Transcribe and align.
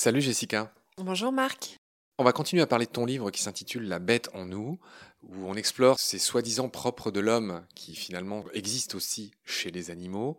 Salut 0.00 0.20
Jessica. 0.20 0.72
Bonjour 0.96 1.32
Marc. 1.32 1.76
On 2.18 2.24
va 2.24 2.32
continuer 2.32 2.62
à 2.62 2.68
parler 2.68 2.86
de 2.86 2.92
ton 2.92 3.04
livre 3.04 3.32
qui 3.32 3.42
s'intitule 3.42 3.88
La 3.88 3.98
bête 3.98 4.30
en 4.32 4.44
nous, 4.44 4.78
où 5.24 5.44
on 5.44 5.54
explore 5.54 5.98
ces 5.98 6.20
soi-disant 6.20 6.68
propres 6.68 7.10
de 7.10 7.18
l'homme 7.18 7.66
qui 7.74 7.96
finalement 7.96 8.44
existent 8.54 8.96
aussi 8.96 9.32
chez 9.44 9.72
les 9.72 9.90
animaux. 9.90 10.38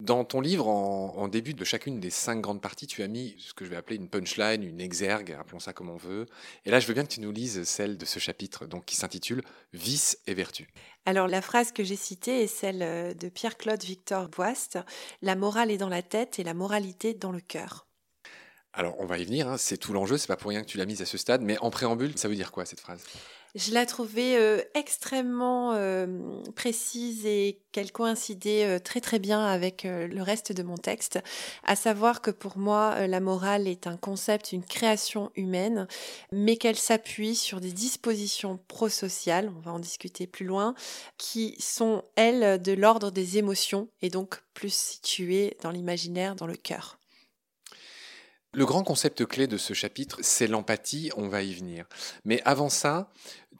Dans 0.00 0.24
ton 0.24 0.40
livre, 0.40 0.68
en, 0.68 1.28
début 1.28 1.52
de 1.52 1.64
chacune 1.64 2.00
des 2.00 2.08
cinq 2.08 2.40
grandes 2.40 2.62
parties, 2.62 2.86
tu 2.86 3.02
as 3.02 3.06
mis 3.08 3.36
ce 3.36 3.52
que 3.52 3.66
je 3.66 3.70
vais 3.70 3.76
appeler 3.76 3.96
une 3.96 4.08
punchline, 4.08 4.62
une 4.62 4.80
exergue, 4.80 5.36
appelons 5.38 5.60
ça 5.60 5.74
comme 5.74 5.90
on 5.90 5.98
veut. 5.98 6.24
Et 6.64 6.70
là, 6.70 6.80
je 6.80 6.86
veux 6.86 6.94
bien 6.94 7.04
que 7.04 7.12
tu 7.12 7.20
nous 7.20 7.30
lises 7.30 7.64
celle 7.64 7.98
de 7.98 8.06
ce 8.06 8.18
chapitre, 8.18 8.64
donc 8.64 8.86
qui 8.86 8.96
s'intitule 8.96 9.42
Vice 9.74 10.18
et 10.26 10.32
vertu. 10.32 10.66
Alors 11.04 11.28
la 11.28 11.42
phrase 11.42 11.72
que 11.72 11.84
j'ai 11.84 11.96
citée 11.96 12.44
est 12.44 12.46
celle 12.46 12.82
euh, 12.82 13.12
de 13.12 13.28
Pierre-Claude 13.28 13.84
Victor 13.84 14.30
Boist 14.30 14.78
La 15.20 15.36
morale 15.36 15.70
est 15.70 15.76
dans 15.76 15.90
la 15.90 16.00
tête 16.00 16.38
et 16.38 16.42
la 16.42 16.54
moralité 16.54 17.12
dans 17.12 17.32
le 17.32 17.40
cœur. 17.40 17.86
Alors, 18.76 18.96
on 18.98 19.06
va 19.06 19.18
y 19.18 19.24
venir, 19.24 19.48
hein. 19.48 19.56
c'est 19.56 19.76
tout 19.76 19.92
l'enjeu, 19.92 20.18
c'est 20.18 20.26
pas 20.26 20.36
pour 20.36 20.50
rien 20.50 20.60
que 20.60 20.66
tu 20.66 20.78
l'as 20.78 20.86
mise 20.86 21.00
à 21.00 21.06
ce 21.06 21.16
stade, 21.16 21.42
mais 21.42 21.56
en 21.58 21.70
préambule, 21.70 22.18
ça 22.18 22.26
veut 22.26 22.34
dire 22.34 22.50
quoi 22.50 22.66
cette 22.66 22.80
phrase? 22.80 23.00
Je 23.54 23.72
la 23.72 23.86
trouvais 23.86 24.34
euh, 24.36 24.60
extrêmement 24.74 25.74
euh, 25.74 26.08
précise 26.56 27.24
et 27.24 27.60
qu'elle 27.70 27.92
coïncidait 27.92 28.64
euh, 28.64 28.78
très 28.80 29.00
très 29.00 29.20
bien 29.20 29.44
avec 29.44 29.84
le 29.84 30.22
reste 30.22 30.50
de 30.50 30.64
mon 30.64 30.76
texte, 30.76 31.20
à 31.62 31.76
savoir 31.76 32.20
que 32.20 32.32
pour 32.32 32.58
moi, 32.58 33.06
la 33.06 33.20
morale 33.20 33.68
est 33.68 33.86
un 33.86 33.96
concept, 33.96 34.50
une 34.50 34.64
création 34.64 35.30
humaine, 35.36 35.86
mais 36.32 36.56
qu'elle 36.56 36.74
s'appuie 36.74 37.36
sur 37.36 37.60
des 37.60 37.70
dispositions 37.70 38.58
prosociales, 38.66 39.52
on 39.56 39.60
va 39.60 39.72
en 39.72 39.78
discuter 39.78 40.26
plus 40.26 40.46
loin, 40.46 40.74
qui 41.16 41.54
sont, 41.60 42.02
elles, 42.16 42.60
de 42.60 42.72
l'ordre 42.72 43.12
des 43.12 43.38
émotions 43.38 43.88
et 44.02 44.10
donc 44.10 44.42
plus 44.52 44.74
situées 44.74 45.56
dans 45.62 45.70
l'imaginaire, 45.70 46.34
dans 46.34 46.48
le 46.48 46.56
cœur. 46.56 46.98
Le 48.56 48.66
grand 48.66 48.84
concept 48.84 49.26
clé 49.26 49.48
de 49.48 49.56
ce 49.56 49.74
chapitre, 49.74 50.18
c'est 50.22 50.46
l'empathie, 50.46 51.10
on 51.16 51.26
va 51.26 51.42
y 51.42 51.52
venir. 51.52 51.86
Mais 52.24 52.40
avant 52.44 52.68
ça, 52.68 53.10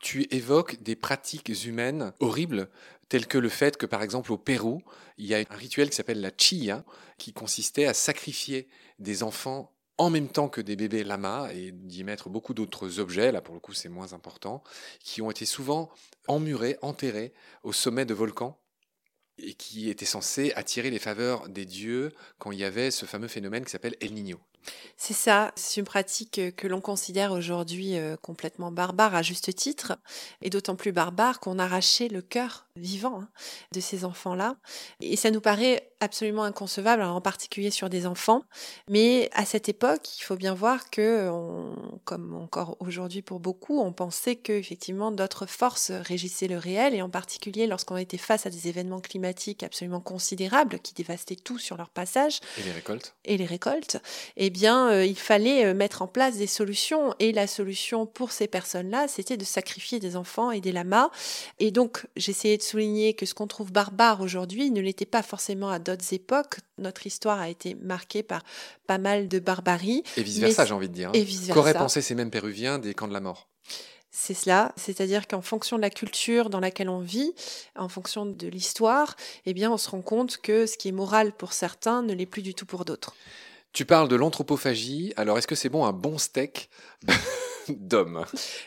tu 0.00 0.28
évoques 0.30 0.80
des 0.84 0.94
pratiques 0.94 1.50
humaines 1.64 2.12
horribles, 2.20 2.68
telles 3.08 3.26
que 3.26 3.38
le 3.38 3.48
fait 3.48 3.76
que, 3.76 3.86
par 3.86 4.04
exemple, 4.04 4.32
au 4.32 4.38
Pérou, 4.38 4.82
il 5.18 5.26
y 5.26 5.34
a 5.34 5.38
un 5.38 5.56
rituel 5.56 5.90
qui 5.90 5.96
s'appelle 5.96 6.20
la 6.20 6.30
chia, 6.36 6.84
qui 7.18 7.32
consistait 7.32 7.86
à 7.86 7.94
sacrifier 7.94 8.68
des 9.00 9.24
enfants 9.24 9.72
en 9.98 10.10
même 10.10 10.28
temps 10.28 10.48
que 10.48 10.60
des 10.60 10.76
bébés 10.76 11.02
lamas 11.02 11.50
et 11.52 11.72
d'y 11.72 12.04
mettre 12.04 12.28
beaucoup 12.28 12.54
d'autres 12.54 13.00
objets, 13.00 13.32
là 13.32 13.40
pour 13.40 13.54
le 13.54 13.60
coup 13.60 13.72
c'est 13.72 13.88
moins 13.88 14.12
important, 14.12 14.62
qui 15.00 15.22
ont 15.22 15.30
été 15.30 15.44
souvent 15.44 15.90
emmurés, 16.28 16.78
enterrés 16.82 17.32
au 17.62 17.72
sommet 17.72 18.04
de 18.04 18.14
volcans 18.14 18.60
et 19.38 19.54
qui 19.54 19.90
étaient 19.90 20.04
censés 20.04 20.52
attirer 20.54 20.90
les 20.90 20.98
faveurs 20.98 21.48
des 21.48 21.64
dieux 21.64 22.12
quand 22.38 22.52
il 22.52 22.58
y 22.58 22.64
avait 22.64 22.90
ce 22.90 23.06
fameux 23.06 23.28
phénomène 23.28 23.64
qui 23.64 23.70
s'appelle 23.70 23.96
El 24.00 24.14
Niño. 24.14 24.40
C'est 24.96 25.14
ça, 25.14 25.52
c'est 25.56 25.80
une 25.80 25.86
pratique 25.86 26.38
euh, 26.38 26.50
que 26.50 26.66
l'on 26.66 26.80
considère 26.80 27.32
aujourd'hui 27.32 27.98
euh, 27.98 28.16
complètement 28.16 28.70
barbare 28.70 29.14
à 29.14 29.22
juste 29.22 29.54
titre, 29.54 29.98
et 30.42 30.50
d'autant 30.50 30.76
plus 30.76 30.92
barbare 30.92 31.40
qu'on 31.40 31.58
arrachait 31.58 32.08
le 32.08 32.22
cœur 32.22 32.66
vivant 32.76 33.20
hein, 33.20 33.28
de 33.72 33.80
ces 33.80 34.04
enfants-là. 34.04 34.56
Et 35.00 35.16
ça 35.16 35.30
nous 35.30 35.40
paraît 35.40 35.90
absolument 36.00 36.44
inconcevable, 36.44 37.02
en 37.02 37.20
particulier 37.20 37.70
sur 37.70 37.88
des 37.88 38.06
enfants. 38.06 38.42
Mais 38.88 39.30
à 39.32 39.44
cette 39.44 39.68
époque, 39.68 40.18
il 40.18 40.22
faut 40.22 40.36
bien 40.36 40.54
voir 40.54 40.90
que, 40.90 41.30
comme 42.04 42.34
encore 42.34 42.76
aujourd'hui 42.80 43.22
pour 43.22 43.40
beaucoup, 43.40 43.80
on 43.80 43.92
pensait 43.92 44.36
que 44.36 44.52
effectivement 44.52 45.12
d'autres 45.12 45.46
forces 45.46 45.90
régissaient 45.90 46.48
le 46.48 46.58
réel, 46.58 46.94
et 46.94 47.02
en 47.02 47.10
particulier 47.10 47.66
lorsqu'on 47.66 47.96
était 47.96 48.18
face 48.18 48.46
à 48.46 48.50
des 48.50 48.68
événements 48.68 49.00
climatiques 49.00 49.62
absolument 49.62 50.00
considérables 50.00 50.78
qui 50.80 50.94
dévastaient 50.94 51.36
tout 51.36 51.58
sur 51.58 51.76
leur 51.76 51.90
passage. 51.90 52.40
Et 52.58 52.62
les 52.62 52.72
récoltes. 52.72 53.14
Et 53.24 53.36
les 53.36 53.46
récoltes. 53.46 53.98
Eh 54.36 54.50
bien, 54.54 54.88
euh, 54.90 55.04
il 55.04 55.18
fallait 55.18 55.66
euh, 55.66 55.74
mettre 55.74 56.00
en 56.00 56.06
place 56.06 56.38
des 56.38 56.46
solutions, 56.46 57.12
et 57.18 57.32
la 57.32 57.46
solution 57.46 58.06
pour 58.06 58.30
ces 58.30 58.46
personnes-là, 58.46 59.08
c'était 59.08 59.36
de 59.36 59.44
sacrifier 59.44 59.98
des 59.98 60.16
enfants 60.16 60.52
et 60.52 60.60
des 60.60 60.70
lamas. 60.72 61.10
Et 61.58 61.72
donc, 61.72 62.06
j'essayais 62.16 62.56
de 62.56 62.62
souligner 62.62 63.14
que 63.14 63.26
ce 63.26 63.34
qu'on 63.34 63.48
trouve 63.48 63.72
barbare 63.72 64.20
aujourd'hui 64.20 64.70
ne 64.70 64.80
l'était 64.80 65.04
pas 65.06 65.22
forcément 65.22 65.68
à 65.68 65.80
d'autres 65.80 66.14
époques. 66.14 66.60
Notre 66.78 67.06
histoire 67.06 67.40
a 67.40 67.50
été 67.50 67.74
marquée 67.74 68.22
par 68.22 68.42
pas 68.86 68.98
mal 68.98 69.28
de 69.28 69.40
barbarie. 69.40 70.04
Et 70.16 70.22
vice-versa, 70.22 70.64
j'ai 70.64 70.74
envie 70.74 70.88
de 70.88 70.94
dire. 70.94 71.10
Hein. 71.14 71.52
Qu'auraient 71.52 71.74
pensé 71.74 72.00
ces 72.00 72.14
mêmes 72.14 72.30
Péruviens 72.30 72.78
des 72.78 72.94
camps 72.94 73.08
de 73.08 73.12
la 73.12 73.20
mort? 73.20 73.48
C'est 74.12 74.34
cela, 74.34 74.72
c'est-à-dire 74.76 75.26
qu'en 75.26 75.42
fonction 75.42 75.76
de 75.76 75.82
la 75.82 75.90
culture 75.90 76.48
dans 76.48 76.60
laquelle 76.60 76.88
on 76.88 77.00
vit, 77.00 77.34
en 77.74 77.88
fonction 77.88 78.24
de 78.24 78.46
l'histoire, 78.46 79.16
eh 79.44 79.52
bien, 79.52 79.72
on 79.72 79.76
se 79.76 79.90
rend 79.90 80.02
compte 80.02 80.36
que 80.36 80.66
ce 80.66 80.76
qui 80.76 80.86
est 80.86 80.92
moral 80.92 81.32
pour 81.32 81.52
certains 81.52 82.02
ne 82.02 82.14
l'est 82.14 82.24
plus 82.24 82.42
du 82.42 82.54
tout 82.54 82.66
pour 82.66 82.84
d'autres. 82.84 83.16
Tu 83.74 83.84
parles 83.84 84.06
de 84.06 84.14
l'anthropophagie. 84.14 85.12
Alors, 85.16 85.36
est-ce 85.36 85.48
que 85.48 85.56
c'est 85.56 85.68
bon 85.68 85.84
un 85.84 85.92
bon 85.92 86.16
steak? 86.16 86.70
d'hommes. 87.68 88.24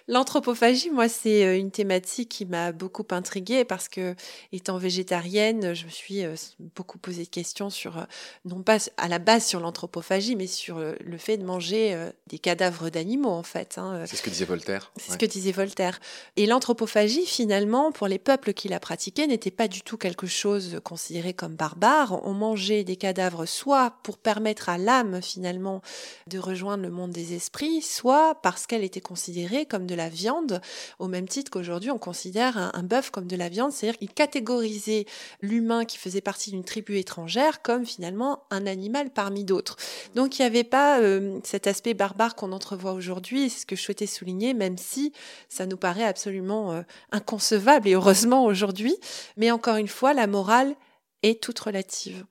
L'anthropophagie, 0.07 0.89
moi, 0.89 1.09
c'est 1.09 1.45
euh, 1.45 1.57
une 1.57 1.71
thématique 1.71 2.29
qui 2.29 2.45
m'a 2.45 2.71
beaucoup 2.71 3.05
intriguée 3.11 3.65
parce 3.65 3.87
que, 3.87 4.15
étant 4.51 4.77
végétarienne, 4.77 5.73
je 5.73 5.85
me 5.85 5.89
suis 5.89 6.23
euh, 6.23 6.35
beaucoup 6.75 6.97
posé 6.97 7.23
de 7.23 7.29
questions 7.29 7.69
sur, 7.69 7.97
euh, 7.97 8.03
non 8.45 8.61
pas 8.61 8.77
à 8.97 9.07
la 9.07 9.19
base 9.19 9.45
sur 9.45 9.59
l'anthropophagie, 9.59 10.35
mais 10.35 10.47
sur 10.47 10.79
le 10.79 11.17
fait 11.17 11.37
de 11.37 11.43
manger 11.43 11.97
des 12.27 12.39
cadavres 12.39 12.89
d'animaux, 12.89 13.29
en 13.29 13.43
fait. 13.43 13.77
Hein, 13.77 14.03
c'est 14.05 14.15
ce 14.15 14.21
que 14.21 14.29
disait 14.29 14.45
Voltaire. 14.45 14.91
C'est 14.97 15.13
ce 15.13 15.17
que 15.17 15.25
disait 15.25 15.51
Voltaire. 15.51 15.99
Et 16.35 16.45
l'anthropophagie, 16.45 17.25
finalement, 17.25 17.91
pour 17.91 18.07
les 18.07 18.19
peuples 18.19 18.53
qui 18.53 18.67
la 18.67 18.79
pratiquaient, 18.79 19.27
n'était 19.27 19.51
pas 19.51 19.67
du 19.67 19.81
tout 19.81 19.97
quelque 19.97 20.27
chose 20.27 20.79
considéré 20.83 21.33
comme 21.33 21.55
barbare. 21.55 22.25
On 22.25 22.33
mangeait 22.33 22.83
des 22.83 22.95
cadavres 22.95 23.45
soit 23.45 23.93
pour 24.03 24.17
permettre 24.17 24.69
à 24.69 24.77
l'âme, 24.77 25.21
finalement, 25.21 25.81
de 26.27 26.39
rejoindre 26.39 26.83
le 26.83 26.89
monde 26.89 27.11
des 27.11 27.33
esprits, 27.33 27.81
soit 27.81 28.35
parce 28.41 28.67
qu'elle 28.67 28.83
était 28.87 29.01
considéré 29.01 29.65
comme 29.65 29.85
de 29.85 29.95
la 29.95 30.09
viande, 30.09 30.61
au 30.99 31.07
même 31.07 31.27
titre 31.27 31.51
qu'aujourd'hui 31.51 31.91
on 31.91 31.97
considère 31.97 32.57
un, 32.57 32.83
bœuf 32.83 33.11
comme 33.11 33.27
de 33.27 33.35
la 33.35 33.49
viande, 33.49 33.71
c'est-à-dire 33.71 33.99
qu'il 33.99 34.11
catégorisait 34.11 35.05
l'humain 35.41 35.85
qui 35.85 35.97
faisait 35.97 36.21
partie 36.21 36.51
d'une 36.51 36.63
tribu 36.63 36.97
étrangère 36.97 37.61
comme 37.61 37.85
finalement 37.85 38.43
un 38.49 38.65
animal 38.65 39.11
parmi 39.11 39.43
d'autres. 39.43 39.75
Donc 40.15 40.39
il 40.39 40.41
n'y 40.41 40.47
avait 40.47 40.63
pas 40.63 40.99
euh, 40.99 41.39
cet 41.43 41.67
aspect 41.67 41.93
barbare 41.93 42.35
qu'on 42.35 42.51
entrevoit 42.51 42.93
aujourd'hui, 42.93 43.49
ce 43.49 43.65
que 43.65 43.75
je 43.75 43.81
souhaitais 43.81 44.07
souligner, 44.07 44.53
même 44.53 44.77
si 44.77 45.13
ça 45.49 45.65
nous 45.65 45.77
paraît 45.77 46.05
absolument 46.05 46.73
euh, 46.73 46.81
inconcevable, 47.11 47.87
et 47.87 47.93
heureusement 47.93 48.45
aujourd'hui, 48.45 48.95
mais 49.35 49.51
encore 49.51 49.75
une 49.75 49.87
fois, 49.87 50.13
la 50.13 50.27
morale 50.27 50.75
est 51.23 51.41
toute 51.41 51.59
relative. 51.59 52.25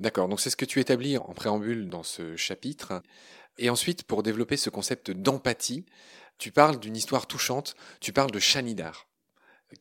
D'accord, 0.00 0.28
donc 0.28 0.40
c'est 0.40 0.50
ce 0.50 0.56
que 0.56 0.64
tu 0.64 0.80
établis 0.80 1.18
en 1.18 1.34
préambule 1.34 1.88
dans 1.88 2.04
ce 2.04 2.36
chapitre. 2.36 3.02
Et 3.58 3.70
ensuite, 3.70 4.04
pour 4.04 4.22
développer 4.22 4.56
ce 4.56 4.70
concept 4.70 5.10
d'empathie, 5.10 5.84
tu 6.38 6.52
parles 6.52 6.78
d'une 6.78 6.96
histoire 6.96 7.26
touchante, 7.26 7.74
tu 8.00 8.12
parles 8.12 8.30
de 8.30 8.38
Chanidar. 8.38 9.08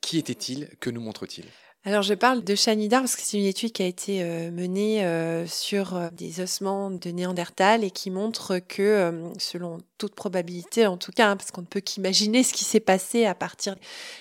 Qui 0.01 0.17
était-il? 0.17 0.75
Que 0.79 0.89
nous 0.89 1.01
montre-t-il? 1.01 1.45
Alors 1.87 2.01
je 2.01 2.13
parle 2.13 2.43
de 2.43 2.53
Chanidar 2.53 2.99
parce 2.99 3.15
que 3.15 3.21
c'est 3.23 3.37
une 3.37 3.45
étude 3.45 3.71
qui 3.71 3.81
a 3.81 3.85
été 3.85 4.21
euh, 4.21 4.51
menée 4.51 5.05
euh, 5.05 5.47
sur 5.47 5.95
euh, 5.95 6.09
des 6.11 6.41
ossements 6.41 6.91
de 6.91 7.09
Néandertal 7.11 7.85
et 7.85 7.91
qui 7.91 8.11
montre 8.11 8.59
que, 8.59 9.23
selon 9.39 9.77
toute 9.97 10.13
probabilité 10.13 10.85
en 10.85 10.97
tout 10.97 11.13
cas, 11.13 11.29
hein, 11.29 11.37
parce 11.37 11.51
qu'on 11.51 11.61
ne 11.61 11.65
peut 11.65 11.79
qu'imaginer 11.79 12.43
ce 12.43 12.51
qui 12.51 12.65
s'est 12.65 12.81
passé 12.81 13.25
à 13.25 13.33
partir 13.33 13.73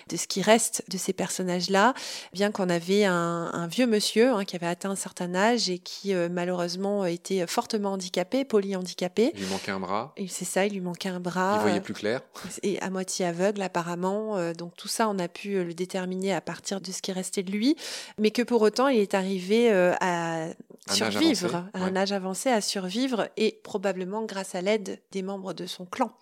de 0.09 0.16
ce 0.16 0.28
qui 0.28 0.43
reste 0.43 0.84
de 0.88 0.97
ces 0.97 1.12
personnages-là, 1.12 1.94
bien 2.32 2.53
qu'on 2.53 2.69
avait 2.69 3.05
un, 3.05 3.66
vieux 3.66 3.88
monsieur 3.88 4.32
hein, 4.32 4.44
qui 4.44 4.55
avait 4.55 4.66
atteint 4.66 4.91
un 4.91 4.97
certain 4.97 5.34
âge 5.34 5.69
et 5.69 5.78
qui 5.78 6.15
malheureusement 6.15 7.05
était 7.05 7.47
fortement 7.49 7.94
handicapé, 7.94 8.44
polyhandicapé. 8.44 9.32
Il 9.34 9.41
lui 9.41 9.50
manquait 9.50 9.72
un 9.72 9.81
bras. 9.81 10.15
C'est 10.28 10.44
ça, 10.44 10.66
il 10.66 10.72
lui 10.72 10.81
manquait 10.81 11.09
un 11.09 11.21
bras. 11.21 11.56
Il 11.56 11.62
voyait 11.62 11.81
plus 11.81 11.94
clair. 11.94 12.22
Et 12.62 12.81
à 12.81 12.91
moitié 12.91 13.26
aveugle 13.26 13.60
apparemment. 13.60 14.52
donc 14.52 14.76
tout 14.76 14.88
ça, 14.88 15.08
on 15.08 15.19
a 15.19 15.26
pu 15.26 15.64
le 15.64 15.75
déterminer 15.75 16.32
à 16.32 16.41
partir 16.41 16.81
de 16.81 16.93
ce 16.93 17.02
qui 17.02 17.11
restait 17.11 17.43
de 17.43 17.50
lui 17.50 17.56
lui, 17.56 17.76
mais 18.19 18.31
que 18.31 18.43
pour 18.43 18.62
autant, 18.62 18.88
il 18.88 19.00
est 19.00 19.14
arrivé 19.14 19.73
euh, 19.73 19.94
à 20.00 20.49
survivre, 20.91 21.67
à 21.75 21.85
un 21.85 21.97
âge 21.97 22.12
avancé, 22.12 22.49
à 22.50 22.61
survivre, 22.61 23.29
et 23.37 23.61
probablement 23.64 24.25
grâce 24.25 24.55
à 24.55 24.61
l'aide 24.61 25.00
des 25.12 25.23
membres 25.23 25.53
de 25.53 25.67
son 25.67 25.85
clan. 25.85 26.12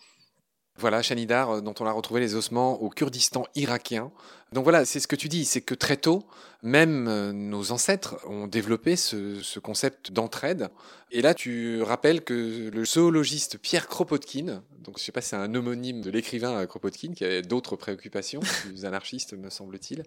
Voilà, 0.76 1.02
Shanidar, 1.02 1.50
euh, 1.50 1.60
dont 1.60 1.74
on 1.78 1.86
a 1.86 1.92
retrouvé 1.92 2.20
les 2.20 2.34
ossements 2.34 2.82
au 2.82 2.90
Kurdistan 2.90 3.46
irakien. 3.54 4.10
Donc 4.52 4.64
voilà, 4.64 4.84
c'est 4.84 4.98
ce 4.98 5.06
que 5.06 5.14
tu 5.14 5.28
dis, 5.28 5.44
c'est 5.44 5.60
que 5.60 5.74
très 5.74 5.96
tôt, 5.96 6.24
même 6.62 7.06
euh, 7.06 7.32
nos 7.32 7.70
ancêtres 7.70 8.16
ont 8.26 8.48
développé 8.48 8.96
ce, 8.96 9.58
concept 9.60 10.10
d'entraide. 10.10 10.68
Et 11.12 11.22
là, 11.22 11.32
tu 11.32 11.80
rappelles 11.82 12.22
que 12.24 12.70
le 12.72 12.84
zoologiste 12.84 13.58
Pierre 13.58 13.86
Kropotkin, 13.86 14.62
donc 14.80 14.98
je 14.98 15.04
sais 15.04 15.12
pas 15.12 15.20
si 15.20 15.30
c'est 15.30 15.36
un 15.36 15.54
homonyme 15.54 16.00
de 16.00 16.10
l'écrivain 16.10 16.66
Kropotkin, 16.66 17.12
qui 17.14 17.24
avait 17.24 17.42
d'autres 17.42 17.76
préoccupations, 17.76 18.40
plus 18.62 18.84
anarchistes 18.84 19.34
me 19.34 19.50
semble-t-il. 19.50 20.02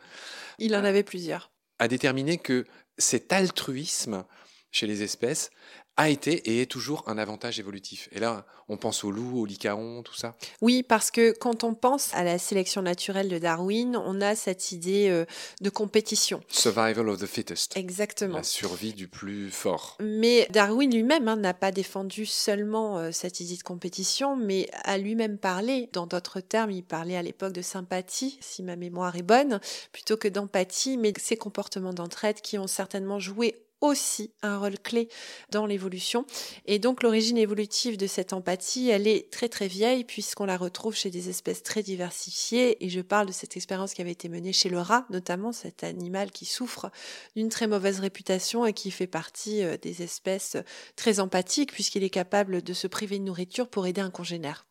Il 0.60 0.76
en 0.76 0.84
avait 0.84 1.04
plusieurs. 1.04 1.50
A 1.80 1.88
déterminé 1.88 2.38
que 2.38 2.66
cet 2.98 3.32
altruisme 3.32 4.26
chez 4.72 4.88
les 4.88 5.04
espèces 5.04 5.50
a 5.98 6.10
été 6.10 6.34
et 6.52 6.62
est 6.62 6.68
toujours 6.68 7.04
un 7.08 7.18
avantage 7.18 7.60
évolutif. 7.60 8.08
Et 8.12 8.20
là, 8.20 8.46
on 8.70 8.78
pense 8.78 9.04
aux 9.04 9.10
loups, 9.10 9.40
aux 9.40 9.46
lycaons, 9.46 10.04
tout 10.04 10.14
ça. 10.14 10.36
Oui, 10.62 10.84
parce 10.84 11.10
que 11.10 11.32
quand 11.32 11.64
on 11.64 11.74
pense 11.74 12.14
à 12.14 12.24
la 12.24 12.38
sélection 12.38 12.84
naturelle 12.84 13.30
de 13.30 13.40
Darwin, 13.40 13.98
on 13.98 14.22
a 14.22 14.36
cette 14.36 14.72
idée 14.72 15.10
euh, 15.10 15.26
de 15.62 15.70
compétition. 15.72 16.42
Survival 16.50 17.10
of 17.10 17.20
the 17.20 17.26
fittest. 17.26 17.76
Exactement. 17.76 18.38
La 18.38 18.44
survie 18.44 18.94
du 18.94 19.08
plus 19.08 19.50
fort. 19.50 19.98
Mais 20.00 20.48
Darwin 20.52 20.94
lui-même 20.94 21.28
hein, 21.28 21.36
n'a 21.36 21.56
pas 21.56 21.72
défendu 21.72 22.28
seulement 22.28 23.00
euh, 23.00 23.12
cette 23.12 23.40
idée 23.40 23.58
de 23.58 23.64
compétition, 23.64 24.36
mais 24.36 24.70
a 24.84 25.00
lui-même 25.00 25.40
parlé, 25.40 25.90
dans 25.94 26.06
d'autres 26.06 26.42
termes, 26.42 26.70
il 26.70 26.84
parlait 26.84 27.18
à 27.18 27.24
l'époque 27.24 27.54
de 27.54 27.64
sympathie, 27.64 28.38
si 28.40 28.62
ma 28.62 28.76
mémoire 28.76 29.16
est 29.16 29.24
bonne, 29.24 29.60
plutôt 29.92 30.18
que 30.18 30.28
d'empathie, 30.28 30.98
mais 30.98 31.12
ces 31.18 31.38
comportements 31.38 31.94
d'entraide 31.94 32.42
qui 32.42 32.60
ont 32.60 32.68
certainement 32.68 33.18
joué 33.18 33.56
aussi 33.82 34.32
un 34.42 34.58
rôle 34.58 34.80
clé 34.80 35.10
dans 35.52 35.66
l'évolution. 35.66 36.26
Et 36.66 36.80
donc 36.80 37.04
l'origine 37.04 37.38
évolutive 37.38 37.98
de 37.98 38.08
cette 38.08 38.34
empathie, 38.34 38.90
elle 38.90 39.08
est 39.08 39.32
très 39.32 39.50
très 39.50 39.68
vieille 39.68 40.04
puisqu'on 40.04 40.46
la 40.46 40.58
retrouve 40.58 40.96
chez 40.96 41.10
des 41.10 41.30
espèces 41.30 41.64
très 41.64 41.84
diversifiées. 41.84 42.84
Et 42.86 42.90
je 42.90 43.02
parle 43.02 43.28
de 43.28 43.32
cette 43.32 43.56
expérience 43.56 43.94
qui 43.94 44.02
avait 44.02 44.12
été 44.12 44.30
menée 44.30 44.54
chez 44.54 44.70
le 44.70 44.80
rat, 44.80 45.06
notamment 45.10 45.52
cet 45.52 45.84
animal 45.84 46.32
qui 46.32 46.46
souffre 46.46 46.92
d'une 47.36 47.50
très 47.50 47.68
mauvaise 47.68 48.00
réputation 48.00 48.66
et 48.66 48.74
qui 48.74 48.92
fait 48.92 49.08
partie 49.08 49.64
euh, 49.64 49.78
des 49.78 50.02
espèces 50.02 50.58
très 50.96 51.20
empathiques 51.20 51.74
puisqu'il 51.74 52.04
est 52.04 52.10
capable 52.10 52.62
de 52.62 52.74
se 52.74 52.88
priver 52.88 53.20
de 53.20 53.24
nourriture 53.24 53.68
pour 53.70 53.88
aider 53.88 54.02
un 54.02 54.12
congénère. 54.12 54.67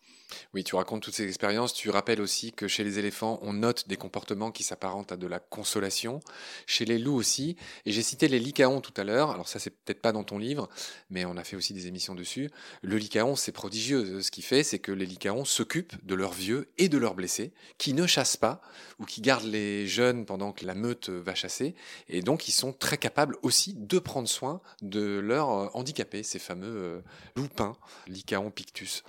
Oui, 0.55 0.65
tu 0.65 0.75
racontes 0.75 1.03
toutes 1.03 1.15
ces 1.15 1.27
expériences. 1.27 1.73
Tu 1.73 1.91
rappelles 1.91 2.21
aussi 2.21 2.53
que 2.53 2.69
chez 2.69 2.85
les 2.85 2.99
éléphants, 2.99 3.39
on 3.43 3.53
note 3.53 3.89
des 3.89 3.97
comportements 3.97 4.51
qui 4.51 4.63
s'apparentent 4.63 5.13
à 5.13 5.17
de 5.17 5.27
la 5.27 5.39
consolation. 5.39 6.21
Chez 6.67 6.85
les 6.85 6.99
loups 6.99 7.15
aussi. 7.15 7.57
Et 7.85 7.93
j'ai 7.93 8.03
cité 8.03 8.29
les 8.29 8.39
lycaons 8.39 8.81
tout 8.81 8.95
à 8.97 9.05
l'heure. 9.05 9.31
Alors 9.31 9.49
ça, 9.49 9.59
c'est 9.59 9.71
peut-être 9.71 10.01
pas 10.01 10.13
dans 10.13 10.25
ton 10.25 10.39
livre, 10.39 10.69
mais 11.11 11.25
on 11.25 11.37
a 11.37 11.45
fait 11.45 11.57
aussi 11.57 11.75
des 11.75 11.87
émissions 11.87 12.15
dessus. 12.15 12.51
Le 12.83 12.97
lycaon, 12.97 13.37
c'est 13.37 13.53
prodigieux. 13.53 14.21
Ce 14.23 14.31
qu'il 14.31 14.45
fait, 14.45 14.63
c'est 14.63 14.79
que 14.79 14.93
les 14.93 15.07
lycaons 15.07 15.45
s'occupent 15.45 15.95
de 16.05 16.15
leurs 16.15 16.33
vieux 16.33 16.69
et 16.79 16.89
de 16.89 16.99
leurs 16.99 17.15
blessés, 17.15 17.53
qui 17.79 17.93
ne 17.93 18.07
chassent 18.07 18.37
pas 18.37 18.61
ou 18.99 19.05
qui 19.05 19.21
gardent 19.21 19.45
les 19.45 19.87
jeunes 19.87 20.25
pendant 20.25 20.53
que 20.53 20.65
la 20.65 20.75
meute 20.75 21.09
va 21.09 21.35
chasser. 21.35 21.75
Et 22.09 22.23
donc, 22.23 22.49
ils 22.49 22.53
sont 22.53 22.73
très 22.73 22.99
capables 22.99 23.37
aussi 23.43 23.75
de 23.75 23.99
prendre 23.99 24.29
soin 24.29 24.61
de 24.83 25.19
leurs 25.19 25.75
handicapés, 25.77 26.23
ces 26.23 26.39
fameux 26.39 26.77
euh, 26.77 27.01
loupins, 27.37 27.77
lycaon 28.09 28.51
pictus. 28.51 29.05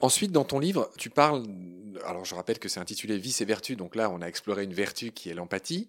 Ensuite, 0.00 0.32
dans 0.32 0.44
ton 0.46 0.58
livre, 0.58 0.90
tu 0.96 1.10
parles, 1.10 1.44
alors 2.04 2.24
je 2.24 2.34
rappelle 2.34 2.58
que 2.58 2.68
c'est 2.68 2.80
intitulé 2.80 3.18
Vice 3.18 3.40
et 3.40 3.44
vertu, 3.44 3.76
donc 3.76 3.94
là 3.94 4.10
on 4.10 4.22
a 4.22 4.26
exploré 4.26 4.64
une 4.64 4.74
vertu 4.74 5.12
qui 5.12 5.28
est 5.28 5.34
l'empathie. 5.34 5.88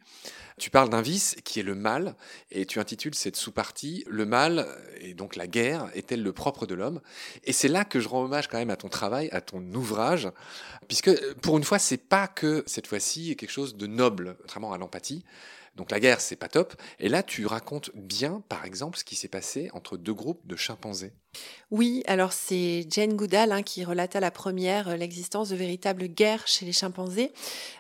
Tu 0.58 0.70
parles 0.70 0.90
d'un 0.90 1.02
vice 1.02 1.36
qui 1.44 1.60
est 1.60 1.64
le 1.64 1.76
mal, 1.76 2.16
et 2.52 2.66
tu 2.66 2.80
intitules 2.80 3.14
cette 3.14 3.36
sous-partie 3.36 4.04
Le 4.08 4.26
mal, 4.26 4.68
et 5.00 5.14
donc 5.14 5.36
la 5.36 5.48
guerre, 5.48 5.90
est-elle 5.94 6.24
le 6.24 6.34
propre 6.34 6.66
de 6.66 6.74
l'homme? 6.74 7.00
Et 7.44 7.54
c'est 7.54 7.68
là 7.68 7.86
que 7.86 8.00
je 8.00 8.08
rends 8.08 8.24
hommage 8.24 8.48
quand 8.48 8.58
même 8.58 8.72
à 8.72 8.76
ton 8.76 8.90
travail, 8.90 9.30
à 9.32 9.42
ton 9.42 9.62
ouvrage, 9.74 10.30
puisque 10.88 11.34
pour 11.36 11.58
une 11.58 11.64
fois, 11.64 11.80
c'est 11.80 11.98
pas 11.98 12.28
que 12.28 12.64
cette 12.66 12.88
fois-ci 12.88 13.36
quelque 13.36 13.52
chose 13.52 13.76
de 13.78 13.88
noble, 13.88 14.36
contrairement 14.42 14.74
à 14.74 14.78
l'empathie. 14.78 15.24
Donc 15.78 15.92
la 15.92 16.00
guerre, 16.00 16.20
c'est 16.20 16.36
pas 16.36 16.50
top. 16.50 16.74
Et 17.00 17.08
là, 17.08 17.22
tu 17.22 17.46
racontes 17.46 17.92
bien, 17.94 18.44
par 18.50 18.66
exemple, 18.66 18.98
ce 18.98 19.04
qui 19.04 19.16
s'est 19.16 19.28
passé 19.28 19.70
entre 19.74 19.96
deux 19.96 20.14
groupes 20.14 20.46
de 20.46 20.56
chimpanzés. 20.56 21.14
Oui, 21.70 22.02
alors 22.08 22.34
c'est 22.34 22.88
Jane 22.90 23.16
Goodall 23.16 23.52
hein, 23.52 23.62
qui 23.62 23.86
relate 23.86 24.16
à 24.16 24.20
la 24.20 24.32
première 24.32 24.88
euh, 24.88 24.96
l'existence 24.96 25.50
de 25.50 25.56
véritables 25.56 26.08
guerres 26.08 26.48
chez 26.48 26.66
les 26.66 26.72
chimpanzés 26.72 27.32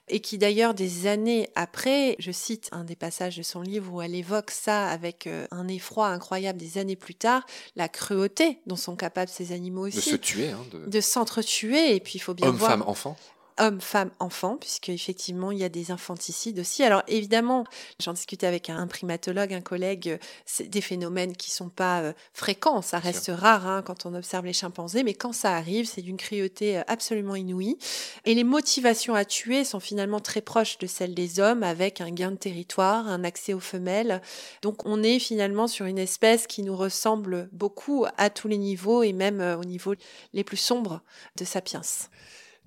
et 0.10 0.20
qui 0.20 0.38
d'ailleurs 0.38 0.76
des 0.76 1.08
années 1.08 1.50
après, 1.56 2.16
je 2.20 2.32
cite 2.32 2.70
un 2.72 2.84
des 2.84 2.96
passages 2.96 3.36
de 3.36 3.42
son 3.42 3.62
livre 3.62 3.92
où 3.92 4.02
elle 4.02 4.14
évoque 4.14 4.52
ça 4.52 4.88
avec 4.88 5.26
euh, 5.26 5.48
un 5.50 5.68
effroi 5.68 6.10
incroyable 6.10 6.60
des 6.60 6.78
années 6.78 6.96
plus 6.96 7.16
tard, 7.16 7.48
la 7.76 7.90
cruauté 7.90 8.60
dont 8.68 8.76
sont 8.76 8.96
capables 8.96 9.32
ces 9.32 9.54
animaux 9.54 9.88
aussi. 9.88 9.98
De 9.98 10.02
se 10.02 10.16
tuer. 10.16 10.50
Hein, 10.50 10.64
de... 10.74 11.02
s'entretuer 11.02 11.96
et 11.96 12.00
puis 12.00 12.14
il 12.16 12.20
faut 12.20 12.36
bien 12.36 12.52
voir... 12.52 12.72
femme, 12.72 12.84
enfant 12.86 13.18
hommes, 13.59 13.81
femmes, 13.81 14.12
enfants, 14.19 14.57
puisque 14.57 14.89
effectivement 14.89 15.51
il 15.51 15.59
y 15.59 15.63
a 15.63 15.69
des 15.69 15.92
infanticides 15.92 16.59
aussi. 16.59 16.83
Alors 16.83 17.04
évidemment, 17.07 17.65
j'en 18.00 18.13
discutais 18.13 18.48
avec 18.48 18.69
un 18.69 18.86
primatologue, 18.88 19.54
un 19.54 19.62
collègue, 19.62 20.09
euh, 20.09 20.18
c'est 20.45 20.69
des 20.69 20.81
phénomènes 20.81 21.36
qui 21.36 21.51
sont 21.51 21.69
pas 21.69 22.01
euh, 22.01 22.13
fréquents, 22.33 22.81
ça 22.81 23.00
reste 23.00 23.31
rare 23.33 23.68
hein, 23.68 23.81
quand 23.81 24.06
on 24.06 24.13
observe 24.13 24.45
les 24.45 24.54
chimpanzés, 24.54 25.04
mais 25.04 25.13
quand 25.13 25.33
ça 25.33 25.56
arrive, 25.56 25.86
c'est 25.86 26.01
d'une 26.01 26.18
cruauté 26.18 26.77
euh, 26.77 26.83
absolument 26.88 27.36
inouïe. 27.36 27.77
Et 28.25 28.33
les 28.33 28.44
motivations 28.44 29.15
à 29.15 29.25
tuer 29.25 29.63
sont 29.63 29.80
finalement 29.80 30.19
très 30.19 30.42
proches 30.42 30.77
de 30.77 30.88
celles 30.88 31.15
des 31.15 31.39
hommes, 31.39 31.63
avec 31.63 32.01
un 32.01 32.12
gain 32.12 32.31
de 32.31 32.38
territoire, 32.38 33.07
un 33.07 33.24
accès 33.24 33.54
aux 33.54 33.59
femelles. 33.59 34.21
Donc 34.62 34.86
on 34.86 35.04
est 35.04 35.19
finalement 35.19 35.68
sur 35.68 35.86
une 35.86 36.00
espèce 36.00 36.48
qui 36.48 36.63
nous 36.63 36.75
ressemble 36.75 37.50
beaucoup 37.51 38.06
à 38.18 38.30
tous 38.30 38.48
les 38.48 38.57
niveaux 38.57 39.04
et 39.04 39.13
même 39.13 39.42
au 39.59 39.63
niveau 39.63 39.94
les 40.33 40.44
plus 40.44 40.57
sombres 40.57 41.01
de 41.36 41.45
Sapiens. 41.45 41.81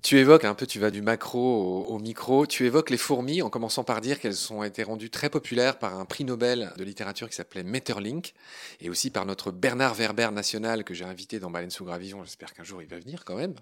Tu 0.01 0.17
évoques 0.17 0.45
un 0.45 0.55
peu, 0.55 0.65
tu 0.65 0.79
vas 0.79 0.89
du 0.89 1.03
macro 1.03 1.85
au, 1.85 1.99
micro, 1.99 2.47
tu 2.47 2.65
évoques 2.65 2.89
les 2.89 2.97
fourmis 2.97 3.43
en 3.43 3.51
commençant 3.51 3.83
par 3.83 4.01
dire 4.01 4.19
qu'elles 4.19 4.51
ont 4.51 4.63
été 4.63 4.81
rendues 4.81 5.11
très 5.11 5.29
populaires 5.29 5.77
par 5.77 5.99
un 5.99 6.05
prix 6.05 6.25
Nobel 6.25 6.73
de 6.75 6.83
littérature 6.83 7.29
qui 7.29 7.35
s'appelait 7.35 7.61
Metterlink 7.61 8.33
et 8.79 8.89
aussi 8.89 9.11
par 9.11 9.27
notre 9.27 9.51
Bernard 9.51 9.93
Werber 9.93 10.29
national 10.31 10.83
que 10.83 10.95
j'ai 10.95 11.05
invité 11.05 11.39
dans 11.39 11.51
Baleine 11.51 11.69
sous 11.69 11.85
Gravison. 11.85 12.23
J'espère 12.23 12.55
qu'un 12.55 12.63
jour 12.63 12.81
il 12.81 12.87
va 12.87 12.97
venir 12.97 13.23
quand 13.25 13.35
même. 13.35 13.53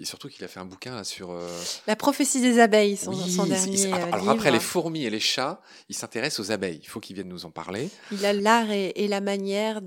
Et 0.00 0.04
surtout 0.04 0.28
qu'il 0.28 0.44
a 0.44 0.48
fait 0.48 0.60
un 0.60 0.64
bouquin 0.64 1.02
sur. 1.02 1.32
Euh, 1.32 1.48
la 1.88 1.96
prophétie 1.96 2.40
des 2.40 2.60
abeilles, 2.60 2.96
son, 2.96 3.12
son 3.12 3.46
dernier. 3.46 3.92
alors, 3.92 4.14
alors 4.14 4.30
après 4.30 4.52
les 4.52 4.60
fourmis 4.60 5.04
et 5.04 5.10
les 5.10 5.20
chats, 5.20 5.60
il 5.88 5.96
s'intéresse 5.96 6.38
aux 6.38 6.52
abeilles. 6.52 6.78
Il 6.80 6.88
faut 6.88 7.00
qu'il 7.00 7.16
vienne 7.16 7.28
nous 7.28 7.44
en 7.44 7.50
parler. 7.50 7.90
Il 8.12 8.24
a 8.24 8.32
l'art 8.32 8.70
et, 8.70 9.08
la 9.08 9.20
manière 9.20 9.80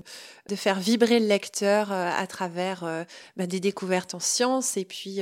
de 0.48 0.56
faire 0.56 0.78
vibrer 0.78 1.20
le 1.20 1.26
lecteur 1.26 1.90
euh, 1.90 2.10
à 2.14 2.26
travers 2.26 2.84
euh, 2.84 3.02
bah, 3.36 3.46
des 3.46 3.60
découvertes 3.60 4.14
en 4.14 4.20
sciences 4.20 4.76
et 4.76 4.84
puis 4.84 5.20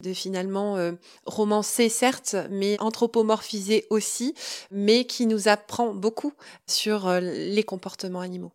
de 0.00 0.09
finalement 0.14 0.76
euh, 0.76 0.92
certes, 1.88 2.36
mais 2.50 2.76
anthropomorphisé 2.80 3.86
aussi, 3.90 4.34
mais 4.70 5.04
qui 5.04 5.26
nous 5.26 5.48
apprend 5.48 5.94
beaucoup 5.94 6.32
sur 6.66 7.08
euh, 7.08 7.20
les 7.20 7.62
comportements 7.62 8.20
animaux. 8.20 8.52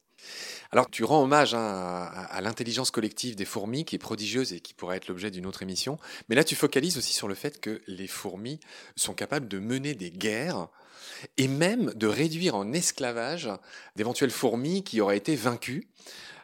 Alors, 0.72 0.90
tu 0.90 1.04
rends 1.04 1.22
hommage 1.22 1.54
hein, 1.54 2.10
à, 2.30 2.42
l'intelligence 2.42 2.92
collective 2.92 3.36
des 3.36 3.46
fourmis, 3.46 3.86
qui 3.86 3.96
est 3.96 4.00
prodigieuse 4.00 4.54
et 4.54 4.60
qui 4.60 4.74
pourrait 4.74 4.98
être 4.98 5.08
l'objet 5.08 5.32
d'une 5.32 5.46
autre 5.46 5.62
émission. 5.64 5.98
Mais 6.28 6.36
là, 6.36 6.44
tu 6.44 6.56
focalises 6.56 6.98
aussi 6.98 7.14
sur 7.14 7.28
le 7.28 7.36
fait 7.36 7.62
que 7.62 7.82
les 7.88 8.08
fourmis 8.08 8.60
sont 8.96 9.14
capables 9.14 9.48
de 9.48 9.60
mener 9.60 9.94
des 9.94 10.12
guerres 10.12 10.68
et 11.38 11.48
même 11.48 11.94
de 11.94 12.08
réduire 12.08 12.56
en 12.56 12.74
esclavage 12.74 13.50
d'éventuelles 13.96 14.32
fourmis 14.32 14.84
qui 14.84 15.02
auraient 15.02 15.18
été 15.18 15.36
vaincues. 15.36 15.88